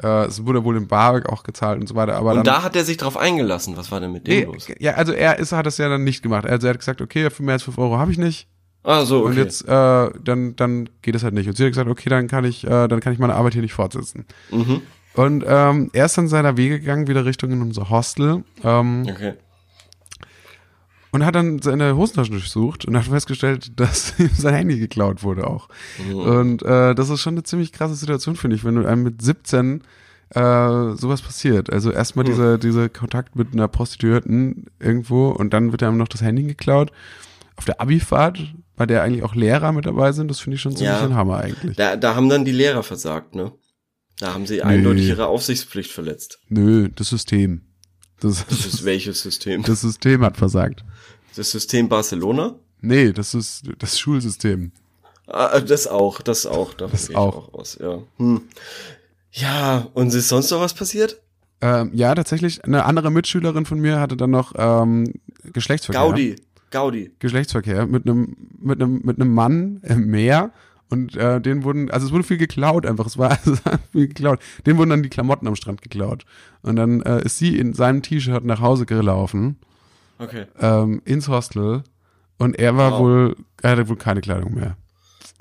[0.03, 2.17] Äh, es wurde wohl in Bar auch gezahlt und so weiter.
[2.17, 3.77] Aber Und dann, da hat er sich drauf eingelassen.
[3.77, 4.69] Was war denn mit dem nee, los?
[4.79, 6.47] ja, also er ist, hat das ja dann nicht gemacht.
[6.47, 8.49] Also er hat gesagt, okay, für mehr als 5 Euro habe ich nicht.
[8.83, 9.29] Ah, so, okay.
[9.29, 11.49] Und jetzt, äh, dann, dann geht es halt nicht.
[11.49, 13.63] Und sie hat gesagt, okay, dann kann ich, äh, dann kann ich meine Arbeit hier
[13.63, 14.25] nicht fortsetzen.
[14.51, 14.83] mhm.
[15.15, 18.45] Und ähm, er ist dann seiner Wege gegangen, wieder Richtung in unser Hostel.
[18.65, 19.35] Ähm, Okay.
[21.13, 25.47] und hat dann seine Hosentasche durchsucht und hat festgestellt, dass ihm sein Handy geklaut wurde
[25.49, 25.69] auch.
[26.09, 26.15] Mhm.
[26.17, 29.21] Und äh, das ist schon eine ziemlich krasse Situation, finde ich, wenn du einem mit
[29.21, 29.83] 17
[30.33, 30.41] äh,
[30.95, 31.73] sowas passiert.
[31.73, 32.29] Also erstmal Mhm.
[32.31, 36.93] dieser dieser Kontakt mit einer Prostituierten irgendwo und dann wird einem noch das Handy geklaut.
[37.57, 38.39] Auf der Abifahrt,
[38.77, 41.05] bei der eigentlich auch Lehrer mit dabei sind, das finde ich schon ziemlich Ja.
[41.05, 41.77] ein Hammer eigentlich.
[41.77, 43.51] Da, da haben dann die Lehrer versagt, ne?
[44.21, 46.39] Da haben sie eindeutig ihre Aufsichtspflicht verletzt.
[46.49, 47.63] Nö, das System.
[48.21, 49.63] Das, Das ist welches System?
[49.63, 50.85] das System hat versagt.
[51.37, 52.55] Das System Barcelona?
[52.83, 54.73] Nee, das ist das Schulsystem.
[55.27, 56.75] Ah, das auch, das auch.
[56.75, 57.37] Davon Das auch.
[57.49, 57.99] auch aus, ja.
[58.19, 58.43] Hm.
[59.33, 61.21] Ja, und ist sonst noch was passiert?
[61.63, 62.65] Ähm, ja, tatsächlich.
[62.65, 65.13] Eine andere Mitschülerin von mir hatte dann noch ähm,
[65.45, 66.01] Geschlechtsverkehr.
[66.03, 66.37] Gaudi,
[66.71, 67.11] Gaudi.
[67.21, 70.53] Geschlechtsverkehr mit einem mit einem mit einem Mann im Meer
[70.91, 74.09] und äh, den wurden also es wurde viel geklaut einfach es war, es war viel
[74.09, 76.25] geklaut den wurden dann die Klamotten am Strand geklaut
[76.63, 79.57] und dann äh, ist sie in seinem T-Shirt nach Hause gelaufen
[80.19, 81.83] Okay, ähm, ins Hostel
[82.39, 83.01] und er war Wow.
[83.01, 84.77] wohl er hatte wohl keine Kleidung mehr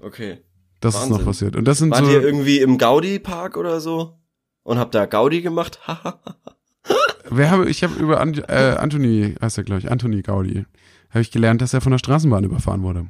[0.02, 0.38] okay.
[0.80, 1.18] das ist Wahnsinn.
[1.18, 4.16] noch passiert und das sind Wart so ihr irgendwie im Gaudi-Park oder so?
[4.64, 5.80] Und habt da Gaudi gemacht?
[7.32, 10.66] Wer habe ich habe über An äh, Anthony heißt er glaube ich Anthony Gaudi
[11.10, 13.08] habe ich gelernt dass er von der Straßenbahn überfahren wurde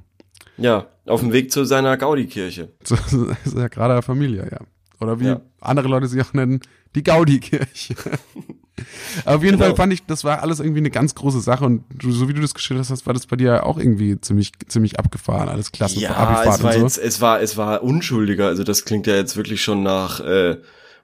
[0.59, 2.69] ja, auf dem Weg zu seiner Gaudi-Kirche.
[2.83, 3.13] So, das
[3.45, 4.59] ist ja gerade Familie, ja.
[4.99, 5.41] Oder wie Ja.
[5.61, 6.59] andere Leute sie auch nennen,
[6.95, 7.95] die Gaudi-Kirche.
[9.25, 9.65] Auf jeden Genau.
[9.65, 12.33] Fall fand ich, das war alles irgendwie eine ganz große Sache und du, so wie
[12.33, 15.99] du das geschildert hast, war das bei dir auch irgendwie ziemlich, ziemlich abgefahren, alles Klassen,
[15.99, 16.83] Ja, Abifahrt es war und so.
[16.85, 18.47] jetzt, es war, es war unschuldiger.
[18.47, 20.57] Also das klingt ja jetzt wirklich schon nach, äh,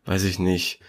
[0.05, 0.79] weiß ich nicht.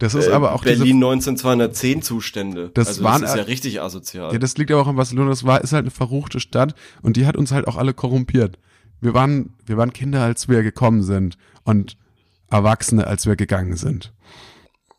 [0.00, 2.70] Das ist äh, aber auch Berlin 19210 Zustände.
[2.74, 4.32] Das also waren- das ist ja richtig asozial.
[4.32, 5.30] Ja, das liegt aber auch in Barcelona.
[5.30, 8.58] Das war, ist halt eine verruchte Stadt und die hat uns halt auch alle korrumpiert.
[9.00, 11.96] Wir waren, wir waren Kinder, als wir gekommen sind und
[12.50, 14.12] Erwachsene, als wir gegangen sind.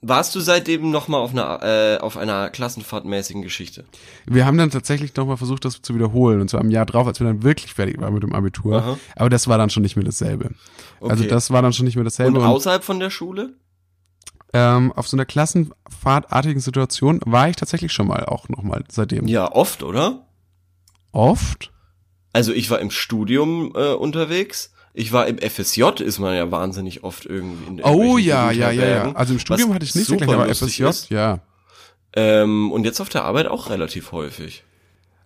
[0.04, 3.86] Warst du seitdem noch mal auf einer äh, auf einer klassenfahrtmäßigen Geschichte?
[4.26, 6.42] Wir haben dann tatsächlich nochmal versucht, das zu wiederholen.
[6.42, 8.78] Und zwar im Jahr drauf, als wir dann wirklich fertig waren mit dem Abitur.
[8.78, 8.98] Aha.
[9.16, 10.52] Aber das war dann schon nicht mehr dasselbe.
[11.02, 11.28] Also Okay.
[11.28, 12.40] das war dann schon nicht mehr dasselbe.
[12.40, 13.54] Und Und, außerhalb von der Schule?
[14.54, 19.28] Ähm, auf so einer klassenfahrtartigen Situation war ich tatsächlich schon mal auch nochmal seitdem.
[19.28, 20.26] Ja, oft, oder?
[21.12, 21.72] Oft?
[22.34, 24.74] Also ich war im Studium äh, unterwegs.
[24.94, 28.72] Ich war im FSJ, ist man ja wahnsinnig oft irgendwie in Oh irgendwelchen ja, ja,
[28.72, 29.12] ja, ja.
[29.14, 31.10] Also im Studium hatte ich nicht super wirklich, aber FSJ, ist.
[31.10, 31.40] ja.
[32.14, 34.64] Ähm, und jetzt auf der Arbeit auch relativ häufig.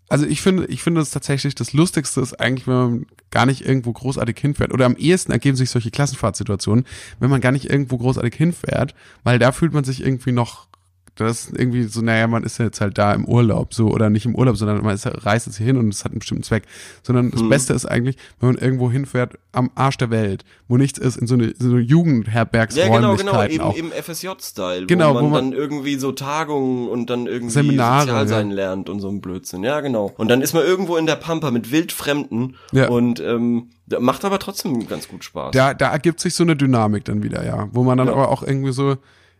[0.08, 3.66] Also ich finde, ich finde es tatsächlich das Lustigste ist eigentlich, wenn man gar nicht
[3.66, 4.74] irgendwo großartig hinfährt.
[4.74, 6.86] Oder am ehesten ergeben sich solche Klassenfahrtsituationen,
[7.20, 8.94] wenn man gar nicht irgendwo großartig hinfährt,
[9.24, 10.68] weil da fühlt man sich irgendwie noch,
[11.16, 14.10] das ist irgendwie so, naja, man ist ja jetzt halt da im Urlaub, so, oder
[14.10, 16.44] nicht im Urlaub, sondern man ist, reist jetzt hier hin und es hat einen bestimmten
[16.44, 16.64] Zweck.
[17.04, 17.50] Sondern das Mhm.
[17.50, 21.28] Beste ist eigentlich, wenn man irgendwo hinfährt am Arsch der Welt, wo nichts ist, in
[21.28, 25.30] so eine, so eine Ja, genau, genau, Jugendherbergsräumlichkeiten eben im FSJ-Style, Genau, wo, man wo
[25.30, 28.28] man- dann irgendwie so Tagungen und dann irgendwie Seminare, sozial ja.
[28.28, 29.64] sein lernt und so ein Blödsinn.
[29.64, 30.12] Ja, genau.
[30.18, 32.90] Und dann ist man irgendwo in der Pampa mit Wildfremden Ja.
[32.90, 35.52] und ähm, macht aber trotzdem ganz gut Spaß.
[35.52, 37.70] Da, da ergibt sich so eine Dynamik dann wieder, ja.
[37.72, 38.14] Wo man dann Ja.
[38.14, 38.98] aber auch irgendwie so,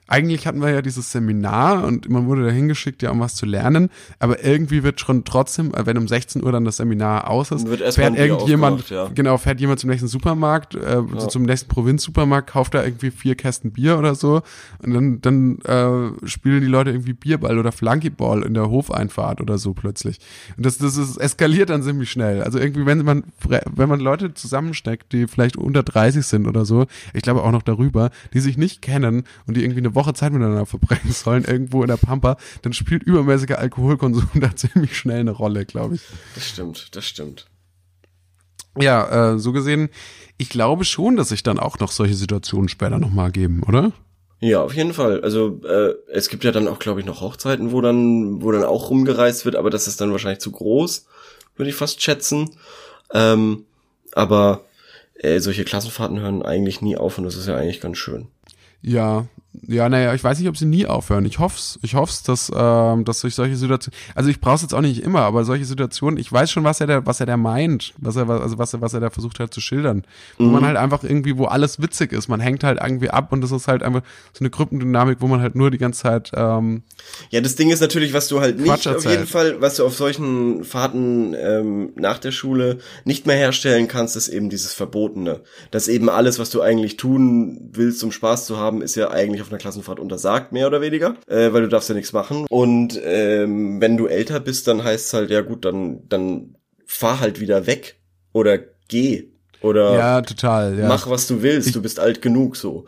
[0.08, 3.46] eigentlich hatten wir ja dieses Seminar und man wurde da hingeschickt, ja, um was zu
[3.46, 3.90] lernen,
[4.20, 7.68] aber irgendwie wird schon trotzdem, äh, wenn um 16 Uhr dann das Seminar aus ist,
[7.68, 9.10] fährt irgendjemand, ja.
[9.14, 13.36] genau, fährt jemand zum nächsten Supermarkt, äh, so zum nächsten Provinzsupermarkt, kauft da irgendwie vier
[13.36, 14.42] Kästen Bier oder so
[14.84, 19.58] und dann, dann äh, spielen die Leute irgendwie Bierball oder Flunkyball in der Hofeinfahrt oder
[19.58, 20.20] so plötzlich.
[20.56, 22.44] Und das, das ist, eskaliert dann ziemlich schnell.
[22.44, 26.86] Also irgendwie, wenn man, wenn man Leute zusammensteckt, die vielleicht unter 30 sind oder so,
[27.14, 30.34] ich glaube auch noch darüber, die sich nicht kennen und die irgendwie eine Woche Zeit
[30.34, 35.32] miteinander verbringen sollen, irgendwo in der Pampa, dann spielt übermäßiger Alkoholkonsum da ziemlich schnell eine
[35.32, 36.02] Rolle, glaube ich.
[36.36, 37.48] Das stimmt, das stimmt.
[38.80, 39.90] Ja, äh, so gesehen,
[40.38, 43.94] ich glaube schon, dass sich dann auch noch solche Situationen später nochmal geben, oder?
[44.42, 45.22] Ja, auf jeden Fall.
[45.22, 48.66] Also äh, es gibt ja dann auch, glaube ich, noch Hochzeiten, wo dann, wo dann
[48.66, 51.08] auch rumgereist wird, aber das ist dann wahrscheinlich zu groß,
[51.56, 52.52] würde ich fast schätzen.
[53.14, 53.66] Ähm,
[54.12, 54.66] aber
[55.16, 58.28] äh, solche Klassenfahrten hören eigentlich nie auf und das ist ja eigentlich ganz schön.
[58.82, 59.26] Ja,
[59.68, 61.26] ja, naja, ich weiß nicht, ob sie nie aufhören.
[61.26, 64.82] Ich hoff's, ich hoff's, dass, ähm, dass durch solche Situationen, also ich brauch's jetzt auch
[64.82, 67.94] nicht immer, aber solche Situationen, ich weiß schon, was er da, was er da meint,
[67.98, 70.04] was er, also was er, was er da versucht hat zu schildern.
[70.38, 70.52] Wo Mhm.
[70.52, 73.52] man halt einfach irgendwie, wo alles witzig ist, man hängt halt irgendwie ab und das
[73.52, 74.02] ist halt einfach
[74.34, 76.84] so eine Gruppendynamik, wo man halt nur die ganze Zeit, ähm,
[77.30, 79.96] Ja, das Ding ist natürlich, was du halt nicht auf jeden Fall, was du auf
[79.96, 85.42] solchen Fahrten ähm, nach der Schule nicht mehr herstellen kannst, ist eben dieses Verbotene.
[85.72, 89.45] Dass eben alles, was du eigentlich tun willst, um Spaß zu haben, ist ja eigentlich
[89.46, 92.46] auf einer Klassenfahrt untersagt, mehr oder weniger, äh, weil du darfst ja nichts machen.
[92.50, 97.20] Und ähm, wenn du älter bist, dann heißt es halt, ja gut, dann, dann fahr
[97.20, 98.00] halt wieder weg
[98.34, 99.30] oder geh
[99.62, 100.88] oder ja, total, ja.
[100.88, 102.86] mach, was du willst, Ich- du bist alt genug so.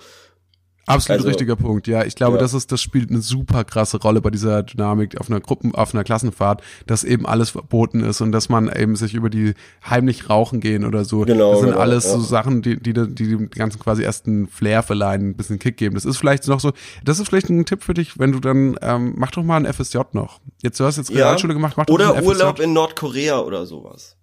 [0.88, 2.04] Absolut Also- richtiger Punkt, ja.
[2.06, 2.42] Ich glaube, Ja.
[2.42, 5.94] das ist, das spielt eine super krasse Rolle bei dieser Dynamik auf einer Gruppen, auf
[5.94, 9.54] einer Klassenfahrt, dass eben alles verboten ist und dass man eben sich über die
[9.88, 11.22] heimlich rauchen gehen oder so.
[11.22, 12.24] Genau, Das sind genau, alles so ja.
[12.24, 15.96] Sachen, die, die, die dem Ganzen quasi erst einen Flair verleihen, ein bisschen Kick geben.
[15.96, 16.72] Das ist vielleicht noch so,
[17.04, 19.66] das ist vielleicht ein Tipp für dich, wenn du dann, ähm, mach doch mal ein
[19.72, 20.40] FSJ noch.
[20.64, 21.26] Jetzt, du hast jetzt Ja.
[21.28, 22.64] Realschule gemacht, mach doch Oder ein Urlaub FSJ.
[22.64, 24.16] in Nordkorea oder sowas.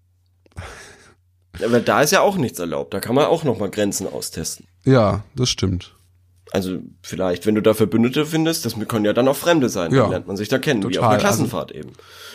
[1.65, 2.95] Aber da ist ja auch nichts erlaubt.
[2.95, 4.67] Da kann man auch noch mal Grenzen austesten.
[4.85, 5.95] Ja, das stimmt.
[6.55, 9.93] Also vielleicht, wenn du da Verbündete findest, das können ja dann auch Fremde sein.
[9.93, 10.03] Ja.
[10.03, 11.91] Dann lernt man sich da kennen, wie auf Total, einer Klassenfahrt eben.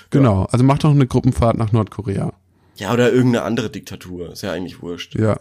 [0.09, 0.45] Genau.
[0.51, 2.33] Also mach doch eine Gruppenfahrt nach Nordkorea.
[2.75, 4.33] Ja, oder irgendeine andere Diktatur.
[4.33, 5.15] Ist ja eigentlich wurscht.
[5.15, 5.39] Ja.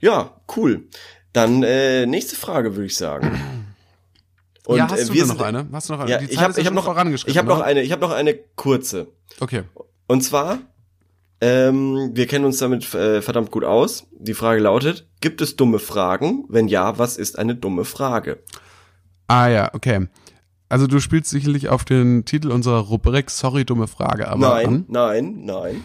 [0.00, 0.84] Ja, cool.
[1.32, 3.40] Dann äh, nächste Frage, würde ich sagen.
[4.66, 5.66] Und, ja, hast äh, du wir noch sind- eine?
[5.72, 6.10] Hast du noch eine?
[6.10, 7.30] Ja, Die ich habe ja hab noch vorangeschritten.
[7.32, 7.64] Ich habe noch ne?
[7.64, 9.06] eine, ich habe noch eine kurze.
[9.40, 9.62] Okay.
[10.06, 10.58] Und zwar,
[11.42, 14.06] ähm, wir kennen uns damit äh, verdammt gut aus.
[14.18, 16.44] Die Frage lautet, gibt es dumme Fragen?
[16.48, 18.38] Wenn ja, was ist eine dumme Frage?
[19.26, 20.06] Ah ja, okay.
[20.68, 24.84] Also du spielst sicherlich auf den Titel unserer Rubrik Sorry, dumme Frage, aber nein, an.
[24.88, 25.84] nein, nein.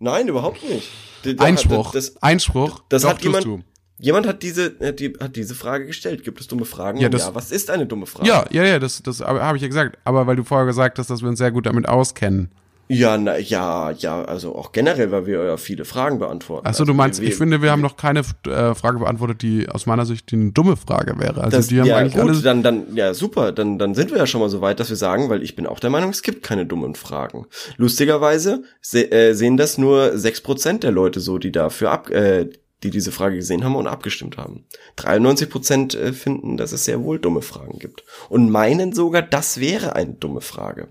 [0.00, 0.90] Nein, überhaupt nicht.
[1.24, 1.92] D- da- Einspruch.
[1.92, 2.82] Das, Einspruch.
[2.88, 3.60] das Doch, hat jemand, du.
[3.98, 6.24] jemand hat diese, hat, die, hat diese Frage gestellt.
[6.24, 6.98] Gibt es dumme Fragen?
[6.98, 8.28] Ja, das- ja, was ist eine dumme Frage?
[8.28, 9.98] Ja, ja, ja, das, das habe ich ja gesagt.
[10.04, 12.50] Aber weil du vorher gesagt hast, dass wir uns sehr gut damit auskennen.
[12.88, 16.66] Ja, na, ja, ja, also auch generell, weil wir ja viele Fragen beantworten.
[16.66, 19.68] Achso, also du meinst, wir, ich finde, wir haben noch keine äh, Frage beantwortet, die
[19.68, 21.42] aus meiner Sicht die eine dumme Frage wäre.
[21.42, 22.42] Also das, die haben ja, eigentlich gut, alle.
[22.42, 24.96] dann, dann, ja, super, dann, dann sind wir ja schon mal so weit, dass wir
[24.96, 27.46] sagen, weil ich bin auch der Meinung, es gibt keine dummen Fragen.
[27.78, 32.50] Lustigerweise se äh, sehen das nur sechs Prozent der Leute so, die dafür ab, äh,
[32.82, 34.66] die diese Frage gesehen haben und abgestimmt haben.
[34.96, 38.04] 93 Prozent äh, finden, dass es sehr wohl dumme Fragen gibt.
[38.28, 40.88] Und meinen sogar, das wäre eine dumme Frage.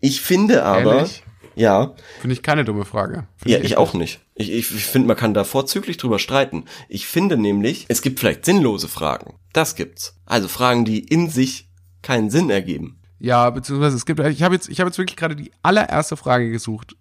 [0.00, 1.22] Ich finde aber, Ehrlich?
[1.54, 3.26] ja, Finde ich keine dumme Frage.
[3.36, 4.20] Find ja, echt ich auch nicht.
[4.34, 6.64] Ich, ich, ich finde, man kann da vorzüglich drüber streiten.
[6.88, 9.34] Ich finde nämlich, es gibt vielleicht sinnlose Fragen.
[9.52, 10.14] Das gibt's.
[10.26, 11.68] Also Fragen, die in sich
[12.02, 13.00] keinen Sinn ergeben.
[13.18, 16.50] Ja, beziehungsweise es gibt, ich habe jetzt, ich habe jetzt wirklich gerade die allererste Frage
[16.50, 16.94] gesucht,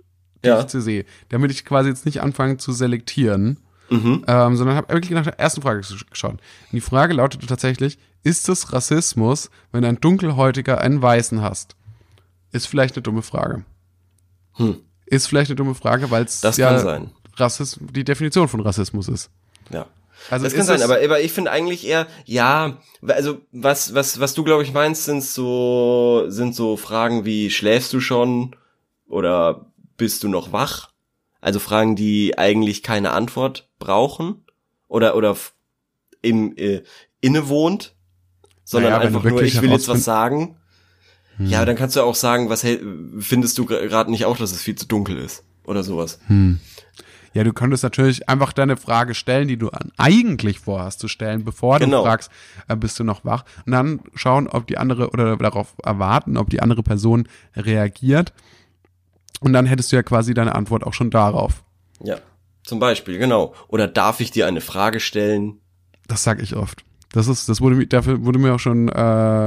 [0.44, 0.62] die Ja.
[0.62, 4.24] ich zu sehe, damit ich quasi jetzt nicht anfange zu selektieren, Mhm.
[4.28, 6.32] ähm, sondern habe wirklich nach der ersten Frage gesch- geschaut.
[6.32, 6.40] Und
[6.72, 11.76] die Frage lautete tatsächlich, ist es Rassismus, wenn ein Dunkelhäutiger einen Weißen hasst?
[12.56, 13.66] Ist vielleicht eine dumme Frage.
[14.54, 14.80] Hm.
[15.06, 17.12] Ist vielleicht eine dumme Frage, weil es Das ja kann sein.
[17.36, 19.30] Rassism die Definition von Rassismus ist.
[19.72, 19.88] Ja.
[20.30, 24.34] Also das kann sein, aber, aber ich finde eigentlich eher, ja, also was, was, was
[24.36, 28.56] du glaube ich meinst, sind so, sind so Fragen wie, schläfst du schon?
[29.06, 29.66] Oder
[29.98, 30.92] bist du noch wach?
[31.42, 34.46] Also Fragen, die eigentlich keine Antwort brauchen
[34.88, 35.36] oder, oder
[36.22, 36.84] im, äh,
[37.20, 37.96] innewohnt,
[38.64, 40.58] sondern Naja, einfach nur, wirklich ich will jetzt was sagen.
[41.38, 41.48] Hm.
[41.48, 42.82] Ja, dann kannst du auch sagen, was hält-
[43.20, 45.44] findest du gerade nicht auch, dass es viel zu dunkel ist?
[45.66, 46.20] Oder sowas.
[46.28, 46.60] Hm.
[47.34, 51.44] Ja, du könntest natürlich einfach deine Frage stellen, die du an, eigentlich vorhast zu stellen,
[51.44, 51.98] bevor Genau.
[52.00, 52.32] du fragst,
[52.70, 53.44] äh, bist du noch wach?
[53.66, 57.28] Und dann schauen, ob die andere oder darauf erwarten, ob die andere Person
[57.58, 58.32] reagiert.
[59.42, 61.64] Und dann hättest du ja quasi deine Antwort auch schon darauf.
[62.02, 62.20] Ja.
[62.64, 63.54] Zum Beispiel, genau.
[63.68, 65.60] Oder darf ich dir eine Frage stellen?
[66.08, 66.84] Das sag ich oft.
[67.16, 68.92] Das ist, das wurde mir, dafür wurde mir auch schon äh,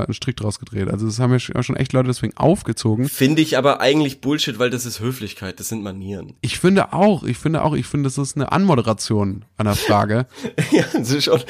[0.06, 0.88] ein Strick draus gedreht.
[0.88, 3.10] Also das haben mir schon echt Leute deswegen aufgezogen.
[3.10, 6.32] Finde ich aber eigentlich Bullshit, weil das ist Höflichkeit, das sind Manieren.
[6.40, 10.26] Ich finde auch, ich finde auch, ich finde, das ist eine Anmoderation einer Frage.
[10.70, 11.42] ja, das ist schon.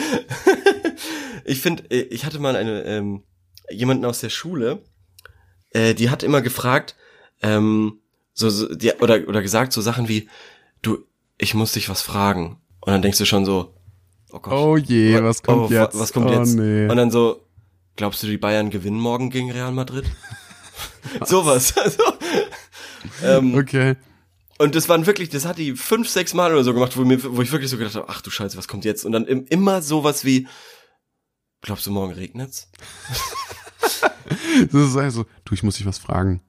[1.44, 3.22] ich finde, äh, ich hatte mal eine, ähm,
[3.70, 4.82] jemanden aus der Schule,
[5.70, 6.96] äh, die hat immer gefragt,
[7.42, 8.00] ähm,
[8.32, 10.28] so, so die, oder, oder gesagt so Sachen wie,
[10.82, 10.98] du,
[11.38, 12.60] ich muss dich was fragen.
[12.80, 13.77] Und dann denkst du schon so,
[14.32, 14.52] oh Gott.
[14.52, 15.98] Oh je, was kommt oh, jetzt?
[15.98, 16.54] Was kommt oh, jetzt?
[16.54, 16.88] Nee.
[16.88, 17.44] Und dann so,
[17.96, 20.04] glaubst du, die Bayern gewinnen morgen gegen Real Madrid?
[21.24, 21.74] Sowas.
[21.84, 22.02] Also,
[23.22, 23.96] ähm, Okay.
[24.58, 27.22] Und das waren wirklich, das hat die fünf, sechs Mal oder so gemacht, wo, mir,
[27.22, 29.04] wo ich wirklich so gedacht habe, ach du Scheiße, was kommt jetzt?
[29.04, 30.48] Und dann im, immer sowas wie,
[31.60, 32.68] glaubst du, morgen regnet's?
[34.70, 36.42] Das ist also, du, ich muss dich was fragen.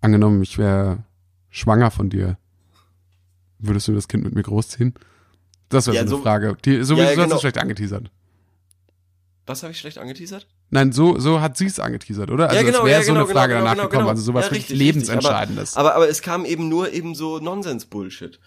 [0.00, 1.04] Angenommen, ich wäre
[1.50, 2.38] schwanger von dir.
[3.58, 4.94] Würdest du das Kind mit mir großziehen?
[5.74, 6.56] Das wäre Ja, so eine Frage.
[6.64, 7.34] Die, so wie Ja, du hast genau.
[7.34, 8.10] es schlecht angeteasert.
[9.46, 10.46] Was habe ich schlecht angeteasert?
[10.70, 12.48] Nein, so, so hat sie es angeteasert, oder?
[12.48, 14.10] Also ja, genau, es wäre ja, so genau, eine Frage genau, danach genau, gekommen, genau.
[14.10, 15.62] also sowas ja, wirklich richtig, Lebensentscheidendes.
[15.62, 15.76] Richtig.
[15.76, 18.38] Aber, aber, aber es kam eben nur eben so Nonsens-Bullshit.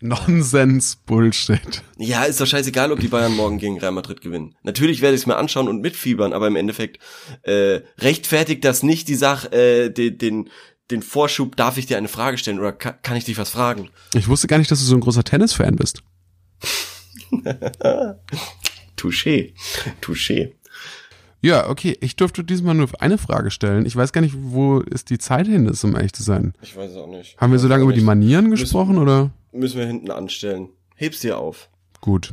[0.00, 1.82] Nonsens-Bullshit.
[1.98, 4.56] Ja, ist doch scheißegal, ob die Bayern morgen gegen Real Madrid gewinnen.
[4.62, 6.98] Natürlich werde ich es mir anschauen und mitfiebern, aber im Endeffekt
[7.42, 10.50] äh, rechtfertigt das nicht die Sache, äh, den, den,
[10.90, 13.90] den Vorschub, darf ich dir eine Frage stellen oder kann, kann ich dich was fragen?
[14.14, 16.02] Ich wusste gar nicht, dass du so ein großer Tennis-Fan bist.
[18.96, 19.52] Touché.
[20.00, 20.52] Touché.
[21.40, 21.96] Ja, okay.
[22.00, 23.84] Ich durfte diesmal nur eine Frage stellen.
[23.84, 26.54] Ich weiß gar nicht, wo ist die Zeit hin ist, um ehrlich zu sein.
[26.62, 27.36] Ich weiß es auch nicht.
[27.38, 28.00] Haben wir so lange über die.
[28.00, 29.30] Manieren Müssen- gesprochen, oder?
[29.52, 30.68] Müssen wir hinten anstellen.
[30.96, 31.68] Heb's dir auf.
[32.00, 32.32] Gut.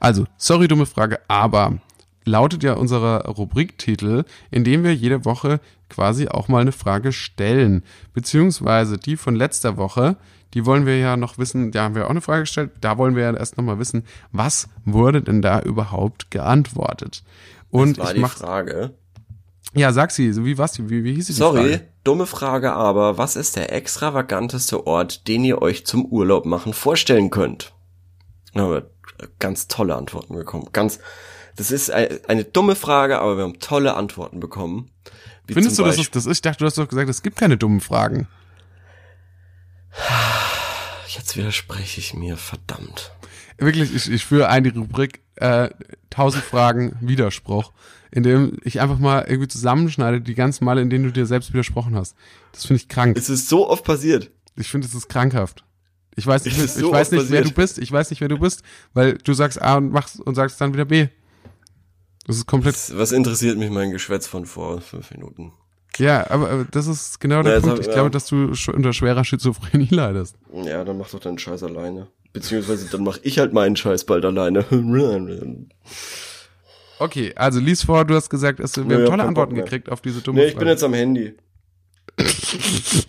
[0.00, 1.78] Also, sorry, dumme Frage, aber
[2.24, 7.82] lautet ja unser Rubriktitel, in dem wir jede Woche quasi auch mal eine Frage stellen.
[8.12, 10.16] Beziehungsweise die von letzter Woche,
[10.54, 13.16] die wollen wir ja noch wissen, da haben wir auch eine Frage gestellt, da wollen
[13.16, 17.22] wir ja erst nochmal wissen, was wurde denn da überhaupt geantwortet?
[17.70, 18.94] Und War ich die mach, Frage.
[19.74, 21.88] ja, sag sie, wie was die, wie, wie hieß sie die Sorry, Frage?
[22.04, 27.30] dumme Frage, aber was ist der extravaganteste Ort, den ihr euch zum Urlaub machen vorstellen
[27.30, 27.72] könnt?
[28.54, 28.90] Wir
[29.38, 30.68] ganz tolle Antworten bekommen.
[30.72, 30.98] Ganz,
[31.56, 34.90] das ist ein- eine dumme Frage, aber wir haben tolle Antworten bekommen.
[35.46, 36.36] Wie Findest du, dass das ist?
[36.36, 38.28] Ich dachte, du hast doch gesagt, es gibt keine dummen Fragen.
[41.16, 43.12] Jetzt widerspreche ich mir, verdammt.
[43.58, 45.70] Wirklich, ich, ich führe ein die Rubrik äh,
[46.10, 47.72] 1000 Fragen Widerspruch,
[48.10, 51.52] in dem ich einfach mal irgendwie zusammenschneide die ganzen Male, in denen du dir selbst
[51.52, 52.16] widersprochen hast.
[52.52, 53.16] Das finde ich krank.
[53.16, 54.30] Es ist so oft passiert.
[54.56, 55.64] Ich finde, es ist krankhaft.
[56.14, 57.78] Ich weiß nicht, Es ich so weiß nicht, wer du bist.
[57.78, 60.74] Ich weiß nicht, wer du bist, weil du sagst A und machst und sagst dann
[60.74, 61.08] wieder B.
[62.26, 62.74] Das ist komplett.
[62.74, 65.52] Was, was interessiert mich mein Geschwätz von vor fünf Minuten?
[65.98, 67.80] Ja, aber, das ist genau der Ja, Punkt.
[67.80, 67.92] Ich ja.
[67.92, 70.36] glaube, dass du unter schwerer Schizophrenie leidest.
[70.52, 72.08] Ja, dann mach doch deinen Scheiß alleine.
[72.32, 74.64] Beziehungsweise dann mach ich halt meinen Scheiß bald alleine.
[76.98, 79.90] Okay, also lies vor, du hast gesagt, es, wir Nee, haben hab tolle Antworten gekriegt
[79.90, 80.70] auf diese dumme Nee, ich bin Frage.
[80.70, 81.34] jetzt am Handy.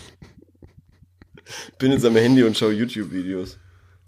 [1.78, 3.60] bin jetzt am Handy und schaue YouTube-Videos.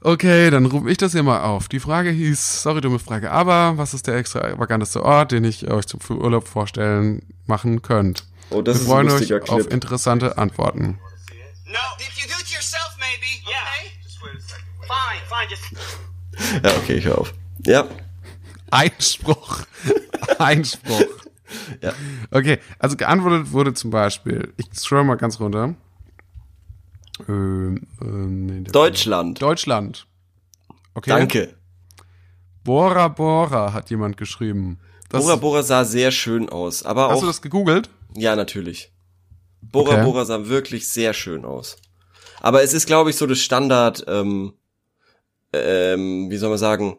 [0.01, 1.67] Okay, dann rufe ich das hier mal auf.
[1.67, 5.85] Die Frage hieß, sorry, dumme Frage, aber was ist der extravaganteste Ort, den ich euch
[5.85, 8.23] zum Urlaub vorstellen machen könnt?
[8.49, 9.73] Oh, das Wir ist ein freuen euch lustiger auf Clip.
[9.73, 10.99] interessante Antworten.
[16.63, 17.33] Ja, okay, ich höre auf.
[17.65, 17.87] Ja.
[18.71, 19.61] Einspruch.
[20.39, 21.01] Einspruch.
[21.81, 21.93] Ja.
[22.31, 25.75] Okay, also geantwortet wurde zum Beispiel, ich scroll mal ganz runter.
[27.27, 29.41] Ähm, ähm, nee, Deutschland.
[29.41, 30.07] Deutschland.
[30.93, 31.09] Okay.
[31.09, 31.55] Danke.
[32.63, 34.79] Bora Bora hat jemand geschrieben.
[35.09, 37.89] Das, Bora Bora sah sehr schön aus, aber hast auch du das gegoogelt?
[38.15, 38.91] Ja, natürlich.
[39.61, 40.03] Bora Okay.
[40.03, 41.77] Bora sah wirklich sehr schön aus.
[42.41, 44.53] Aber es ist, glaube ich, so das Standard, ähm,
[45.53, 46.97] ähm, wie soll man sagen,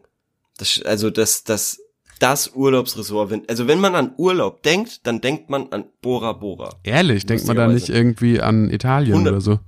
[0.57, 1.79] das, also das, das,
[2.19, 6.75] das Urlaubsresort, wenn, also wenn man an Urlaub denkt, dann denkt man an Bora Bora.
[6.83, 9.59] Ehrlich, denkt man da nicht irgendwie an Italien Hundert- oder so?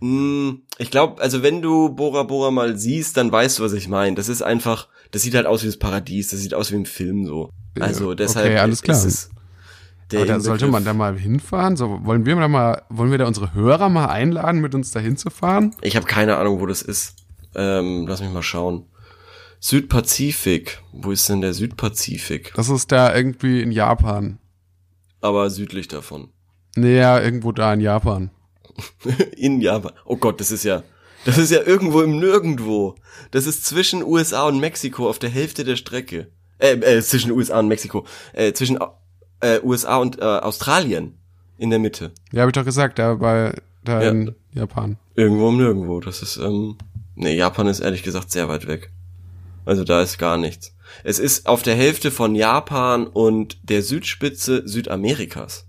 [0.00, 3.86] Hm, ich glaube, also wenn du Bora Bora mal siehst, dann weißt du, was ich
[3.88, 4.16] meine.
[4.16, 6.86] Das ist einfach, das sieht halt aus wie das Paradies, das sieht aus wie im
[6.86, 7.50] Film so.
[7.78, 8.96] Also deshalb okay, alles klar.
[8.96, 9.30] ist es
[10.12, 11.76] der Aber da sollte man da mal hinfahren.
[11.76, 15.00] So, wollen wir da mal, wollen wir da unsere Hörer mal einladen, mit uns da
[15.00, 15.74] hinzufahren?
[15.82, 17.16] Ich habe keine Ahnung, wo das ist.
[17.54, 18.86] Ähm, lass mich mal schauen.
[19.60, 20.82] Südpazifik.
[20.92, 22.52] Wo ist denn der Südpazifik?
[22.56, 24.38] Das ist da irgendwie in Japan.
[25.20, 26.30] Aber südlich davon.
[26.76, 28.30] Naja, irgendwo da in Japan.
[29.36, 29.92] In Japan.
[30.06, 30.82] Oh Gott, das ist ja,
[31.24, 32.94] das ist ja irgendwo im Nirgendwo.
[33.30, 36.30] Das ist zwischen USA und Mexiko auf der Hälfte der Strecke.
[36.58, 38.06] Äh, äh zwischen USA und Mexiko.
[38.32, 38.78] Äh, zwischen
[39.40, 41.16] äh, USA und äh, Australien.
[41.58, 42.12] In der Mitte.
[42.32, 43.52] Ja, habe ich doch gesagt, da bei
[43.84, 44.10] da Ja.
[44.10, 44.96] in Japan.
[45.14, 46.00] Irgendwo im Nirgendwo.
[46.00, 46.76] Das ist, ähm,
[47.16, 48.90] nee, Japan ist ehrlich gesagt sehr weit weg.
[49.66, 50.74] Also da ist gar nichts.
[51.04, 55.66] Es ist auf der Hälfte von Japan und der Südspitze Südamerikas.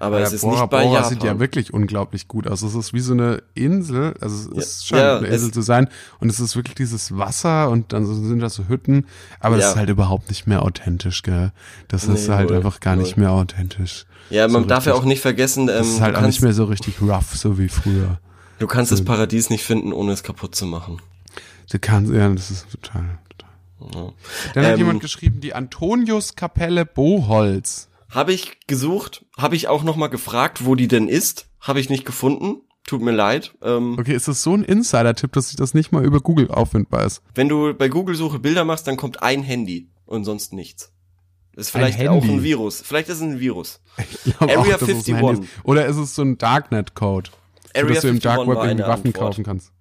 [0.00, 1.08] Aber es ist Bora nicht bei Bora Japan.
[1.10, 2.62] sieht ja wirklich unglaublich gut aus.
[2.62, 4.58] Es ist wie so eine Insel, also es Ja.
[4.60, 5.88] ist scheint Ja, eine Insel zu sein
[6.20, 9.06] und es ist wirklich dieses Wasser und dann sind das so Hütten,
[9.40, 9.70] aber es Ja.
[9.70, 11.52] ist halt überhaupt nicht mehr authentisch, gell?
[11.88, 13.24] Das ist Nee, halt null, einfach gar nicht null.
[13.26, 14.06] mehr authentisch.
[14.30, 15.04] ja, man so darf ja richtig.
[15.04, 17.68] auch nicht vergessen, ähm, Das ist halt auch nicht mehr so richtig rough, so wie
[17.68, 18.18] früher.
[18.60, 20.98] du kannst das Paradies nicht finden, ohne es kaputt zu machen.
[21.70, 24.00] Du kannst, ja, das ist total, total.
[24.02, 24.12] Ja.
[24.54, 27.87] Dann hat Ähm, jemand geschrieben, die Antoniuskapelle Boholz.
[28.10, 31.46] Habe ich gesucht, habe ich auch noch mal gefragt, wo die denn ist.
[31.60, 32.62] Habe ich nicht gefunden.
[32.86, 33.54] Tut mir leid.
[33.62, 37.04] Ähm, Okay, ist das so ein Insider-Tipp, dass ich das nicht mal über Google auffindbar
[37.04, 37.20] ist?
[37.34, 40.90] Wenn du bei Google-Suche Bilder machst, dann kommt ein Handy und sonst nichts.
[41.54, 42.80] Ist vielleicht Ein auch ein Virus.
[42.80, 43.80] Vielleicht ist es ein Virus.
[43.98, 45.14] Ich glaube Area ein 51.
[45.16, 45.50] Handy ist.
[45.64, 47.30] Oder ist es so ein Darknet-Code,
[47.74, 49.14] dass du im 51 Dark Web irgendwie Waffen Antwort.
[49.14, 49.72] kaufen kannst?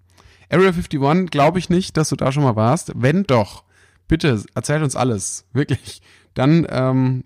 [0.49, 2.91] Area 51 glaube ich nicht, dass du da schon mal warst.
[2.95, 3.63] Wenn doch,
[4.07, 5.45] bitte erzähl uns alles.
[5.53, 6.01] Wirklich.
[6.33, 7.23] Dann, ähm,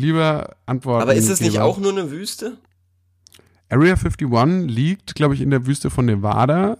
[0.00, 1.02] lieber Antworten.
[1.02, 2.58] Aber ist es nicht auch nur eine Wüste?
[3.68, 6.76] Area 51 liegt, glaube ich, in der Wüste von Nevada.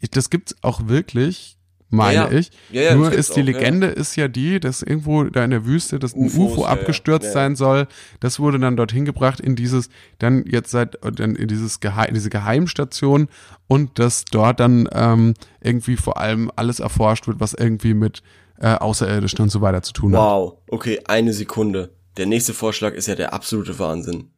[0.00, 1.58] Ich, das gibt's auch wirklich,
[1.90, 2.38] meine Ja, ja.
[2.38, 2.50] ich.
[2.70, 3.46] Ja, Nur ist die auch.
[3.46, 7.56] Legende ist ja die, dass irgendwo da in der Wüste das ein UFO abgestürzt sein
[7.56, 7.88] soll.
[8.20, 9.88] Das wurde dann dorthin gebracht in dieses,
[10.18, 13.28] dann jetzt seit dann in dieses Geheim, diese Geheimstation
[13.66, 18.22] und dass dort dann ähm, irgendwie vor allem alles erforscht wird, was irgendwie mit
[18.60, 20.20] äh, Außerirdischen und so weiter zu tun hat.
[20.20, 20.54] Wow.
[20.68, 21.90] Okay, eine Sekunde.
[22.18, 24.30] Der nächste Vorschlag ist ja der absolute Wahnsinn.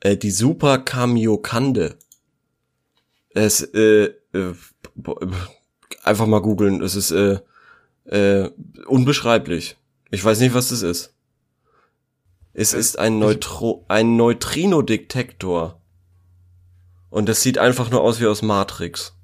[0.00, 1.96] Äh, die Super Kamiokande.
[3.30, 4.54] Es, äh, äh, äh,
[6.02, 6.82] einfach mal googeln.
[6.82, 7.38] Es ist, äh,
[8.06, 8.50] äh,
[8.86, 9.76] unbeschreiblich.
[10.10, 11.14] Ich weiß nicht, was das ist.
[12.52, 15.80] Es ist ein, Neutro ein Neutrino-Detektor.
[17.10, 19.14] Und das sieht einfach nur aus wie aus Matrix.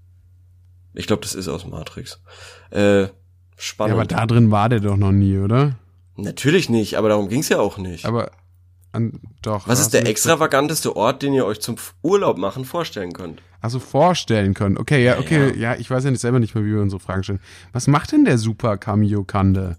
[0.95, 2.21] Ich glaube, das ist aus Matrix.
[2.71, 3.11] Äh, Ja,
[3.57, 3.95] spannend.
[3.95, 5.79] aber da drin war der doch noch nie, oder?
[6.17, 8.05] Natürlich nicht, aber darum ging's ja auch nicht.
[8.05, 8.31] Aber
[8.93, 9.67] an, doch.
[9.67, 13.41] Was ist der extravaganteste Ort, den ihr euch zum Urlaub machen vorstellen könnt?
[13.61, 14.77] Also vorstellen können.
[14.77, 15.73] Okay, ja, okay, Ja.
[15.73, 17.41] ja, ich weiß ja nicht selber nicht mehr, wie wir unsere Fragen stellen.
[17.73, 19.77] Was macht denn der Super Cameo Kande?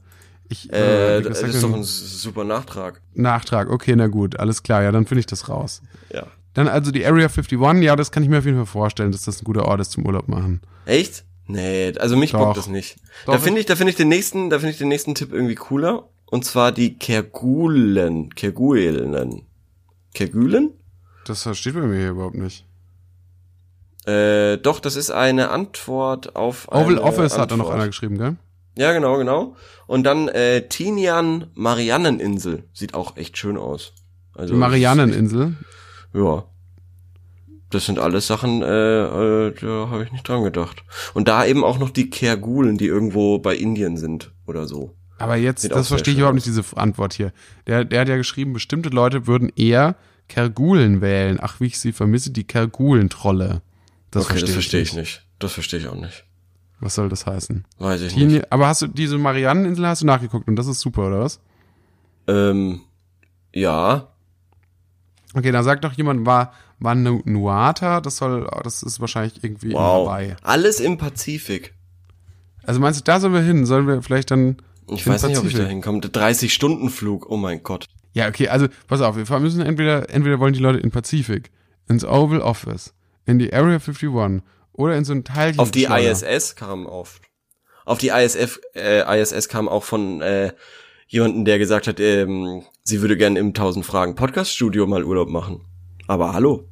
[0.49, 3.01] Ich, Äh, wie das ist doch ein super Nachtrag.
[3.13, 3.69] Nachtrag.
[3.69, 4.83] Okay, na gut, alles klar.
[4.83, 5.81] Ja, dann finde ich das raus.
[6.11, 6.25] Ja.
[6.53, 7.59] Dann also die Area 51.
[7.83, 9.91] Ja, das kann ich mir auf jeden Fall vorstellen, dass das ein guter Ort ist
[9.91, 10.61] zum Urlaub machen.
[10.85, 11.23] Echt?
[11.47, 12.39] Nee, also mich Doch.
[12.39, 12.97] bockt das nicht.
[13.25, 15.33] Doch, da finde ich, da finde ich den nächsten, da finde ich den nächsten Tipp
[15.33, 16.07] irgendwie cooler.
[16.33, 18.33] Und zwar die Kergulen.
[18.33, 19.43] Kerguelen.
[20.15, 20.71] Kergulen?
[21.27, 22.65] Das steht bei mir hier überhaupt nicht.
[24.07, 27.75] Äh, doch, das ist eine Antwort auf Oval Office hat da noch Antwort.
[27.75, 28.37] einer geschrieben, gell?
[28.75, 29.55] Ja, genau, genau.
[29.85, 32.63] Und dann äh, Tinian Marianneninsel.
[32.73, 33.93] Sieht auch echt schön aus.
[34.33, 35.55] Also Die Marianneninsel.
[36.15, 36.45] Ja.
[37.69, 40.83] Das sind alles Sachen, äh, äh, da habe ich nicht dran gedacht.
[41.13, 44.95] Und da eben auch noch die Kergulen, die irgendwo bei Indien sind oder so.
[45.23, 47.31] Aber jetzt, das verstehe ich überhaupt nicht, diese Antwort hier.
[47.67, 49.95] Der, der hat ja geschrieben, bestimmte Leute würden eher
[50.27, 51.37] Kergulen wählen.
[51.41, 53.61] Ach, wie ich sie vermisse, die Kergulentrolle.
[54.11, 55.25] Das okay, verstehe das verstehe ich ich nicht.
[55.39, 56.25] Das verstehe ich auch nicht.
[56.79, 57.65] Was soll das heißen?
[57.79, 58.51] Weiß ich Die, nicht.
[58.51, 61.39] aber hast du diese Marianneninsel hast du nachgeguckt und das ist super, oder was?
[62.27, 62.81] Ähm,
[63.53, 64.09] ja.
[65.33, 70.07] Okay, dann sagt doch jemand, war Vanuata, das soll, das ist wahrscheinlich irgendwie Wow.
[70.07, 70.35] in Hawaii.
[70.41, 71.73] Alles im Pazifik.
[72.63, 73.65] Also meinst du, da sollen wir hin?
[73.65, 74.57] Sollen wir vielleicht dann
[74.89, 75.59] Ich weiß nicht, ob ich Pazifik?
[75.59, 75.99] da hinkomme.
[75.99, 77.85] 30-Stunden-Flug, oh mein Gott.
[78.13, 81.51] Ja, okay, also pass auf, wir müssen entweder, entweder wollen die Leute in Pazifik,
[81.87, 82.93] ins Oval Office,
[83.25, 84.09] in die Area 51
[84.73, 85.59] oder in so ein Teilchen.
[85.59, 85.85] Auf die.
[85.85, 87.23] ISS kam oft.
[87.85, 90.53] Auf die ISF, äh, ISS kam auch von äh,
[91.07, 95.29] jemanden, der gesagt hat, ähm, sie würde gerne im 1000 Fragen Podcast Studio mal Urlaub
[95.29, 95.61] machen.
[96.07, 96.67] Aber hallo,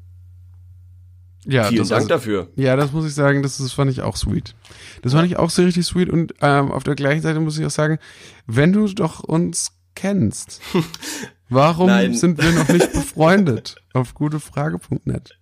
[1.45, 2.49] Ja, vielen das, Dank also, dafür.
[2.55, 4.55] Ja, das muss ich sagen, das, das fand ich auch sweet.
[5.01, 7.65] Das fand ich auch so richtig sweet und ähm, auf der gleichen Seite muss ich
[7.65, 7.97] auch sagen,
[8.45, 10.61] wenn du doch uns kennst,
[11.49, 12.13] warum Nein.
[12.13, 15.37] sind wir noch nicht befreundet auf gutefrage.net?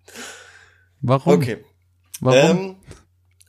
[1.01, 1.33] Warum?
[1.33, 1.57] Okay.
[2.21, 2.57] Warum?
[2.57, 2.75] Ähm,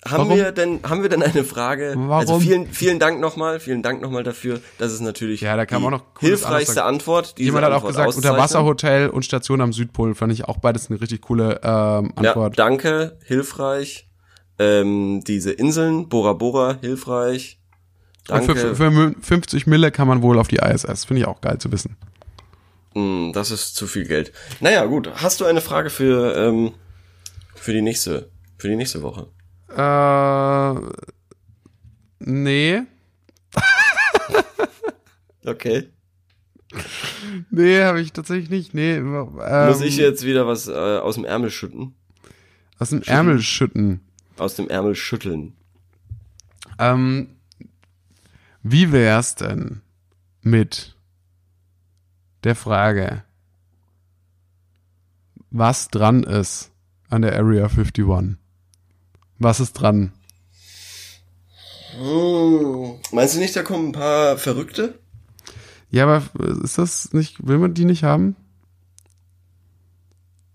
[0.06, 0.36] haben Warum?
[0.36, 1.92] wir denn, haben wir denn eine Frage?
[1.94, 2.10] Warum?
[2.12, 4.60] Also vielen, vielen Dank nochmal, vielen Dank nochmal dafür.
[4.78, 7.34] Das ist natürlich Ja, da kam die auch noch hilfreichste Antwort.
[7.38, 8.16] Jemand hat auch Antwort gesagt.
[8.16, 12.58] Unterwasserhotel und Station am Südpol fand ich auch beides eine richtig coole ähm, Ja, Antwort.
[12.58, 14.08] danke, hilfreich.
[14.58, 17.58] Ähm, diese Inseln, Bora Bora, hilfreich.
[18.30, 18.56] und Danke.
[18.56, 21.04] für, für 50 Mille kann man wohl auf die ISS.
[21.04, 21.96] Finde ich auch geil zu wissen.
[22.94, 24.32] Hm, das ist zu viel Geld.
[24.60, 25.10] Naja, gut.
[25.16, 26.72] Hast du eine Frage für, ähm,
[27.54, 29.28] für die nächste, für die nächste Woche?
[29.76, 30.74] Äh,
[32.20, 32.82] nee.
[35.44, 35.88] Okay.
[37.50, 38.74] Nee, habe ich tatsächlich nicht.
[38.74, 39.32] Nee, ähm,
[39.66, 41.94] Muss ich jetzt wieder was äh, aus dem Ärmel schütten?
[42.78, 44.00] aus dem Ärmel schütten.
[44.38, 45.52] Aus dem Ärmel schütteln.
[46.78, 47.36] Ähm,
[48.62, 49.82] wie wär's denn
[50.40, 50.96] mit
[52.44, 53.22] der Frage,
[55.50, 56.72] was dran ist
[57.10, 58.38] an der Area 51?
[59.40, 60.12] Was ist dran?
[61.98, 64.98] Hm, meinst du nicht, da kommen ein paar Verrückte?
[65.90, 66.22] Ja, aber
[66.62, 68.36] ist das nicht, will man die nicht haben?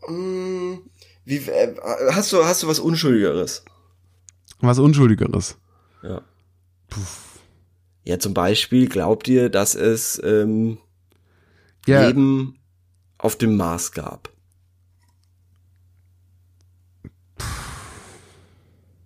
[0.05, 0.79] Hm,
[1.25, 1.75] wie, äh,
[2.11, 3.65] hast du, hast du was Unschuldigeres?
[4.61, 5.57] Was Unschuldigeres.
[6.03, 6.21] Ja.
[8.03, 10.77] Ja, zum Beispiel glaubt ihr, dass es ähm,
[11.87, 12.59] Ja, Leben
[13.17, 14.29] auf dem Mars gab?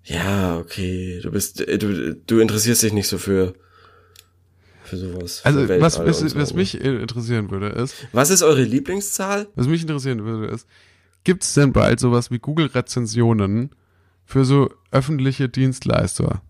[0.09, 1.19] Ja, okay.
[1.21, 3.53] Du bist, äh, du, du interessierst dich nicht so für
[4.83, 5.41] für sowas.
[5.43, 6.35] also für was, was, so.
[6.35, 9.47] was mich interessieren würde, ist, Was ist eure Lieblingszahl?
[9.55, 10.67] was mich interessieren würde, ist,
[11.23, 13.69] gibt es denn bald sowas wie Google-Rezensionen
[14.25, 16.41] für so öffentliche Dienstleister?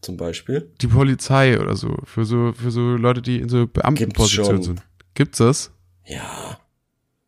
[0.00, 0.70] Zum Beispiel?
[0.80, 4.82] Die Polizei oder so, für so, für so Leute, die in so Beamtenpositionen sind.
[5.14, 5.72] Gibt's das?
[6.06, 6.58] Ja.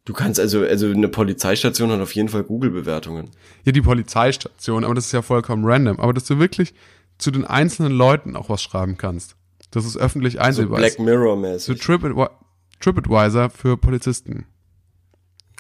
[0.07, 3.31] Du kannst also, also eine Polizeistation hat auf jeden Fall Google-Bewertungen.
[3.65, 5.99] Ja, die Polizeistation, aber das ist ja vollkommen random.
[5.99, 6.75] Aber dass du wirklich
[7.17, 9.37] zu den einzelnen Leuten auch was schreiben kannst.
[9.71, 10.77] Das ist öffentlich So einsehbar.
[10.79, 10.97] Black ist.
[10.99, 11.81] So Mirror-mäßig.
[11.81, 12.31] TripAdvi-
[12.81, 14.47] TripAdvisor für Polizisten.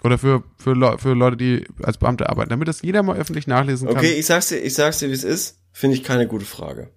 [0.02, 3.46] Oder für, für, Leu- für Leute, die als Beamte arbeiten, damit das jeder mal öffentlich
[3.46, 3.96] nachlesen kann.
[3.96, 5.58] Okay, ich sag's dir, ich sag's dir, wie es ist.
[5.72, 6.90] Finde ich keine gute Frage.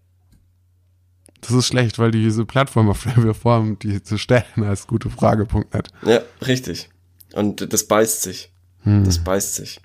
[1.39, 5.89] Das ist schlecht, weil diese Plattform, auf der wir vorhaben, die zu stellen, heißt gutefrage.net.
[6.05, 6.89] Ja, richtig.
[7.33, 8.51] Und das beißt sich.
[8.83, 9.03] Hm.
[9.03, 9.79] Das beißt sich.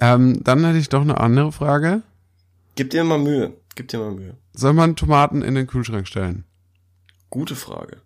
[0.00, 2.02] Ähm, dann hätte ich doch eine andere Frage.
[2.74, 3.52] Gib dir mal Mühe.
[3.74, 4.36] Gib dir mal Mühe.
[4.54, 6.44] Soll man Tomaten in den Kühlschrank stellen?
[7.28, 7.98] Gute Frage.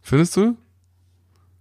[0.00, 0.56] Findest du?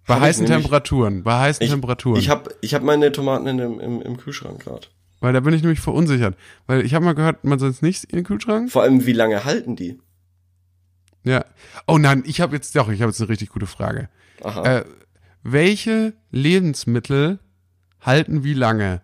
[0.08, 1.24] Bei Hab heißen Temperaturen.
[1.24, 2.20] Bei heißen Ich, Temperaturen.
[2.20, 4.88] ich habe ich hab meine Tomaten in dem, im, im Kühlschrank gerade.
[5.20, 6.36] weil da bin ich nämlich verunsichert.
[6.68, 8.72] Weil ich habe mal gehört, man soll es nicht in den Kühlschrank.
[8.72, 10.00] Vor allem, wie lange halten die?
[11.24, 11.46] Ja.
[11.88, 14.10] Oh nein, ich habe jetzt doch, ich habe jetzt eine richtig gute Frage.
[14.44, 14.64] Aha.
[14.80, 14.86] Äh,
[15.44, 17.40] welche Lebensmittel
[18.00, 19.02] halten wie lange?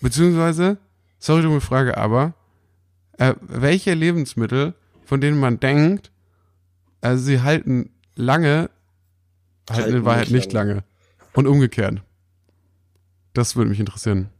[0.00, 0.78] Beziehungsweise,
[1.18, 2.34] sorry, dumme Frage, aber
[3.18, 4.74] äh, welche Lebensmittel,
[5.04, 6.10] von denen man denkt,
[7.00, 8.70] also sie halten lange,
[9.68, 10.84] halten, Halten in Wahrheit nicht nicht lange.
[11.32, 12.02] Und umgekehrt.
[13.34, 14.30] Das würde mich interessieren.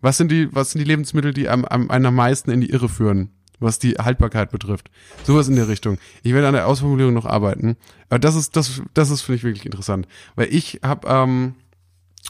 [0.00, 2.88] Was sind die, was sind die Lebensmittel, die am, am, am meisten in die Irre
[2.88, 3.30] führen,
[3.62, 4.90] was die Haltbarkeit betrifft?
[5.24, 5.98] Sowas in der Richtung.
[6.22, 7.76] Ich werde an der Ausformulierung noch arbeiten.
[8.08, 10.06] Aber das ist, das, das ist, finde ich, wirklich interessant.
[10.34, 11.54] Weil ich habe, ähm,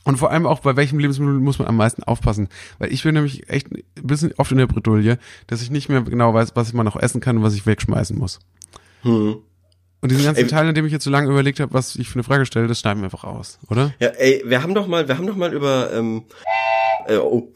[0.05, 2.49] und vor allem auch, bei welchem Lebensmittel muss man am meisten aufpassen.
[2.79, 6.03] Weil ich bin nämlich echt ein bisschen oft in der Bredouille, dass ich nicht mehr
[6.03, 8.41] genau weiß, was man noch essen kann und was ich wegschmeißen muss.
[9.03, 9.37] Hm.
[10.01, 12.09] Und diesen ganzen Ey, Teil, in dem ich jetzt so lange überlegt habe, was ich
[12.09, 13.95] für eine Frage stelle, das schneiden wir einfach aus, oder?
[14.01, 16.25] Ja, ey, wir haben doch mal, wir haben doch mal über, ähm,
[17.07, 17.53] äh, oh,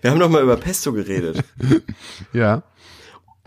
[0.00, 1.44] wir haben doch mal über Pesto geredet.
[2.32, 2.62] Ja.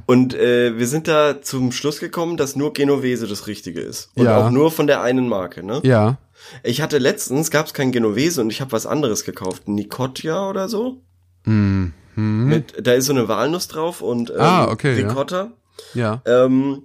[0.06, 4.10] Und äh, wir sind da zum Schluss gekommen, dass nur Genovese das Richtige ist.
[4.16, 4.38] Und Ja.
[4.38, 5.82] auch nur von der einen Marke, ne?
[5.84, 6.18] Ja.
[6.64, 9.68] Ich hatte letztens, gab es kein Genovese und ich habe was anderes gekauft.
[9.68, 11.02] Nicotia oder so.
[11.46, 11.94] Mhm.
[12.16, 15.08] Mit, da ist so eine Walnuss drauf und ähm, Ah, okay, ja.
[15.08, 15.52] Ricotta.
[15.94, 16.22] Ja.
[16.26, 16.84] Ähm,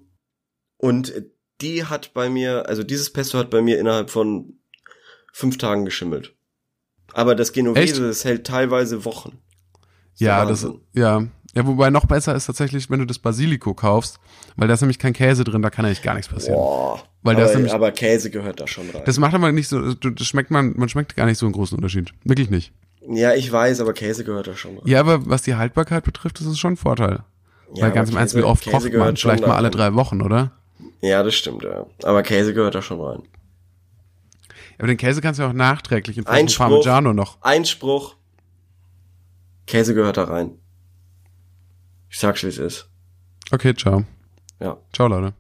[0.79, 1.13] und
[1.61, 4.55] die hat bei mir, also dieses Pesto hat bei mir innerhalb von
[5.33, 6.35] fünf Tagen geschimmelt.
[7.13, 9.39] Aber das Genovese, das hält teilweise Wochen.
[10.13, 11.27] Das ja, das, ja.
[11.55, 14.21] Ja, wobei noch besser ist tatsächlich, wenn du das Basilico kaufst,
[14.57, 16.57] weil da ist nämlich kein Käse drin, da kann eigentlich gar nichts passieren.
[16.57, 19.03] Boah, weil aber, das nämlich, aber Käse gehört da schon rein.
[19.07, 21.77] Das macht aber nicht so, das schmeckt man, man schmeckt gar nicht so einen großen
[21.77, 22.13] Unterschied.
[22.25, 22.73] Wirklich nicht.
[23.11, 24.87] Ja, ich weiß, aber Käse gehört da schon rein.
[24.87, 27.25] Ja, aber was die Haltbarkeit betrifft, das ist schon ein Vorteil.
[27.75, 29.17] Ja, weil ganz im Ernst, wie oft Käse kocht man?
[29.17, 30.53] Vielleicht mal alle drei Wochen, oder?
[31.01, 31.87] Ja, das stimmt, ja.
[32.03, 33.23] Aber Käse gehört da schon rein.
[34.79, 37.41] Aber den Käse kannst du auch nachträglich in Einspruch, Parmigiano noch.
[37.41, 38.15] Einspruch.
[39.67, 40.53] Käse gehört da rein.
[42.11, 42.91] Ich sag's, wie es ist.
[43.51, 44.05] Okay, ciao.
[44.61, 44.77] Ja.
[44.93, 45.35] Ciao, Leute.